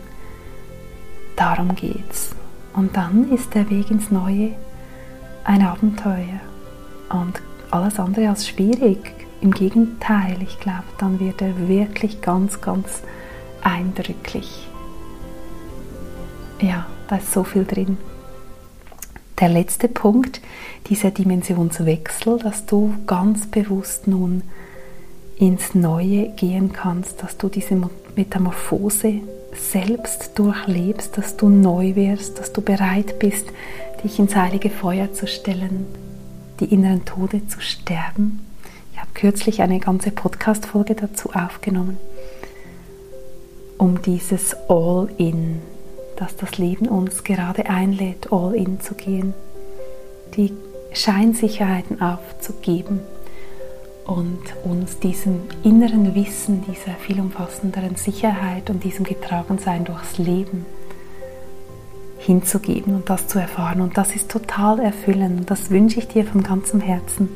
Darum 1.36 1.74
geht's. 1.74 2.36
Und 2.76 2.96
dann 2.96 3.32
ist 3.32 3.56
der 3.56 3.72
Weg 3.72 3.90
ins 3.90 4.12
Neue 4.12 4.52
ein 5.44 5.64
Abenteuer 5.64 6.40
und 7.10 7.42
alles 7.72 8.00
andere 8.00 8.30
als 8.30 8.48
schwierig. 8.48 9.16
Im 9.42 9.50
Gegenteil, 9.50 10.38
ich 10.44 10.60
glaube, 10.60 10.86
dann 11.00 11.20
wird 11.20 11.42
er 11.42 11.68
wirklich 11.68 12.22
ganz, 12.22 12.62
ganz 12.62 13.02
eindrücklich. 13.64 14.68
Ja, 16.62 16.86
da 17.08 17.16
ist 17.16 17.32
so 17.32 17.44
viel 17.44 17.66
drin. 17.66 17.98
Der 19.40 19.50
letzte 19.50 19.88
Punkt, 19.88 20.42
dieser 20.90 21.12
Dimensionswechsel, 21.12 22.40
dass 22.40 22.66
du 22.66 22.96
ganz 23.06 23.46
bewusst 23.46 24.08
nun 24.08 24.42
ins 25.38 25.76
Neue 25.76 26.30
gehen 26.30 26.74
kannst, 26.74 27.22
dass 27.22 27.38
du 27.38 27.48
diese 27.48 27.80
Metamorphose 28.16 29.22
selbst 29.54 30.32
durchlebst, 30.40 31.18
dass 31.20 31.38
du 31.38 31.50
neu 31.50 31.96
wirst, 31.96 32.40
dass 32.40 32.52
du 32.52 32.62
bereit 32.62 33.20
bist, 33.20 33.46
dich 34.04 34.18
ins 34.18 34.36
heilige 34.36 34.72
Feuer 34.72 35.14
zu 35.14 35.28
stellen, 35.28 35.86
die 36.60 36.74
inneren 36.74 37.06
Tode 37.06 37.46
zu 37.48 37.62
sterben. 37.62 38.40
Ich 38.94 39.00
habe 39.00 39.12
kürzlich 39.14 39.62
eine 39.62 39.80
ganze 39.80 40.10
Podcast-Folge 40.10 40.96
dazu 40.96 41.30
aufgenommen, 41.34 41.98
um 43.78 44.02
dieses 44.02 44.56
All-In, 44.68 45.62
dass 46.18 46.36
das 46.36 46.58
Leben 46.58 46.88
uns 46.88 47.24
gerade 47.24 47.68
einlädt, 47.70 48.32
All-In 48.32 48.82
zu 48.82 48.96
gehen, 48.96 49.34
die 50.36 50.54
Scheinsicherheiten 50.94 52.02
aufzugeben 52.02 53.00
und 54.06 54.40
uns 54.64 55.00
diesem 55.00 55.42
inneren 55.64 56.16
Wissen, 56.16 56.64
dieser 56.68 56.96
viel 56.98 57.20
umfassenderen 57.20 57.96
Sicherheit 57.96 58.70
und 58.70 58.84
diesem 58.84 59.06
Getragensein 59.06 59.86
durchs 59.86 60.18
Leben 60.18 60.66
hinzugeben 62.20 62.96
und 62.96 63.10
das 63.10 63.28
zu 63.28 63.40
erfahren. 63.40 63.82
Und 63.82 63.98
das 63.98 64.16
ist 64.16 64.30
total 64.30 64.80
erfüllend 64.80 65.50
das 65.50 65.70
wünsche 65.70 66.00
ich 66.00 66.08
dir 66.08 66.26
von 66.26 66.44
ganzem 66.44 66.82
Herzen. 66.82 67.30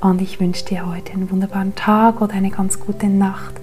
Und 0.00 0.20
ich 0.20 0.38
wünsche 0.38 0.64
dir 0.64 0.86
heute 0.86 1.12
einen 1.12 1.30
wunderbaren 1.30 1.74
Tag 1.74 2.20
oder 2.20 2.34
eine 2.34 2.50
ganz 2.50 2.78
gute 2.78 3.08
Nacht, 3.08 3.54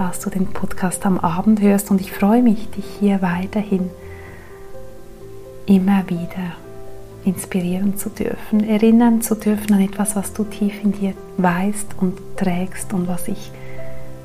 falls 0.00 0.20
du 0.20 0.30
den 0.30 0.46
Podcast 0.46 1.04
am 1.04 1.18
Abend 1.18 1.60
hörst. 1.60 1.90
Und 1.90 2.00
ich 2.00 2.10
freue 2.10 2.42
mich, 2.42 2.70
dich 2.70 2.86
hier 3.00 3.20
weiterhin 3.20 3.90
immer 5.66 6.08
wieder 6.08 6.54
inspirieren 7.26 7.98
zu 7.98 8.08
dürfen, 8.08 8.66
erinnern 8.66 9.20
zu 9.20 9.34
dürfen 9.34 9.74
an 9.74 9.82
etwas, 9.82 10.16
was 10.16 10.32
du 10.32 10.44
tief 10.44 10.72
in 10.82 10.92
dir 10.92 11.12
weißt 11.36 11.96
und 12.00 12.16
trägst 12.38 12.94
und 12.94 13.08
was 13.08 13.28
ich 13.28 13.50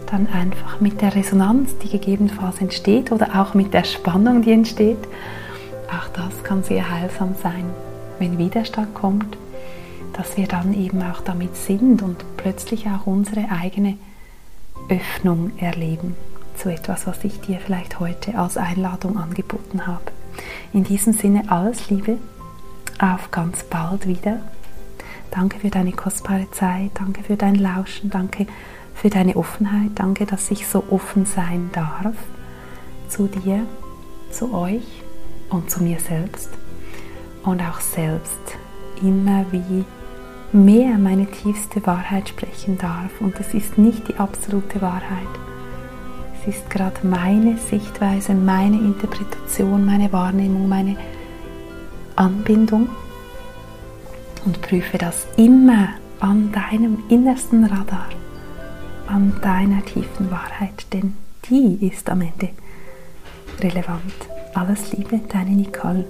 dann 0.10 0.28
einfach 0.28 0.80
mit 0.80 1.02
der 1.02 1.14
Resonanz, 1.14 1.78
die 1.80 1.90
gegebenenfalls 1.90 2.62
entsteht 2.62 3.12
oder 3.12 3.42
auch 3.42 3.54
mit 3.54 3.74
der 3.74 3.84
Spannung, 3.84 4.44
die 4.44 4.54
entsteht, 4.54 5.06
auch 5.90 6.08
das 6.14 6.42
kann 6.46 6.64
sehr 6.64 6.90
heilsam 6.90 7.36
sein, 7.44 7.66
wenn 8.18 8.38
Widerstand 8.38 8.94
kommt, 8.94 9.38
dass 10.14 10.38
wir 10.38 10.48
dann 10.48 10.74
eben 10.74 11.02
auch 11.02 11.20
damit 11.20 11.58
sind 11.58 12.02
und 12.02 12.24
plötzlich 12.38 12.86
auch 12.88 13.08
unsere 13.08 13.52
eigene 13.52 13.98
Öffnung 14.90 15.58
erleben 15.58 16.16
zu 16.56 16.70
etwas, 16.70 17.08
was 17.08 17.24
ich 17.24 17.42
dir 17.42 17.60
vielleicht 17.60 18.00
heute 18.00 18.38
als 18.38 18.58
Einladung 18.58 19.18
angeboten 19.18 19.88
habe. 19.88 20.04
In 20.74 20.84
diesem 20.84 21.14
Sinne 21.14 21.44
alles 21.50 21.90
Liebe, 21.90 22.18
auf 23.00 23.32
ganz 23.32 23.64
bald 23.64 24.08
wieder. 24.08 24.40
Danke 25.32 25.60
für 25.60 25.70
deine 25.70 25.92
kostbare 25.92 26.50
Zeit, 26.52 26.92
danke 26.94 27.24
für 27.24 27.36
dein 27.36 27.56
Lauschen, 27.56 28.10
danke 28.10 28.48
für 28.94 29.10
deine 29.10 29.36
Offenheit, 29.36 29.92
danke, 29.96 30.26
dass 30.26 30.50
ich 30.52 30.68
so 30.68 30.84
offen 30.90 31.26
sein 31.26 31.70
darf 31.74 32.16
zu 33.10 33.28
dir, 33.28 33.66
zu 34.32 34.54
euch 34.54 35.04
und 35.50 35.70
zu 35.70 35.84
mir 35.84 36.00
selbst 36.00 36.50
und 37.44 37.62
auch 37.62 37.82
selbst 37.82 38.40
immer 39.02 39.46
wie 39.52 39.86
mehr 40.52 40.98
meine 40.98 41.26
tiefste 41.26 41.86
Wahrheit 41.86 42.30
sprechen 42.30 42.78
darf. 42.78 43.12
Und 43.20 43.40
es 43.40 43.54
ist 43.54 43.78
nicht 43.78 44.08
die 44.08 44.16
absolute 44.16 44.82
Wahrheit. 44.82 45.28
Es 46.40 46.56
ist 46.56 46.70
gerade 46.70 47.06
meine 47.06 47.58
Sichtweise, 47.58 48.34
meine 48.34 48.78
Interpretation, 48.78 49.86
meine 49.86 50.12
Wahrnehmung, 50.14 50.70
meine 50.70 50.96
Anbindung 52.16 52.90
und 54.46 54.62
prüfe 54.62 54.98
das 54.98 55.28
immer 55.38 55.90
an 56.20 56.52
deinem 56.52 57.04
innersten 57.10 57.66
Radar, 57.66 58.10
an 59.08 59.34
deiner 59.42 59.84
tiefen 59.84 60.32
Wahrheit, 60.32 60.86
denn 60.94 61.16
die 61.50 61.88
ist 61.88 62.10
am 62.10 62.22
Ende 62.22 62.50
relevant. 63.60 64.14
Alles 64.54 64.94
Liebe, 64.94 65.20
deine 65.30 65.52
Nicole. 65.52 66.06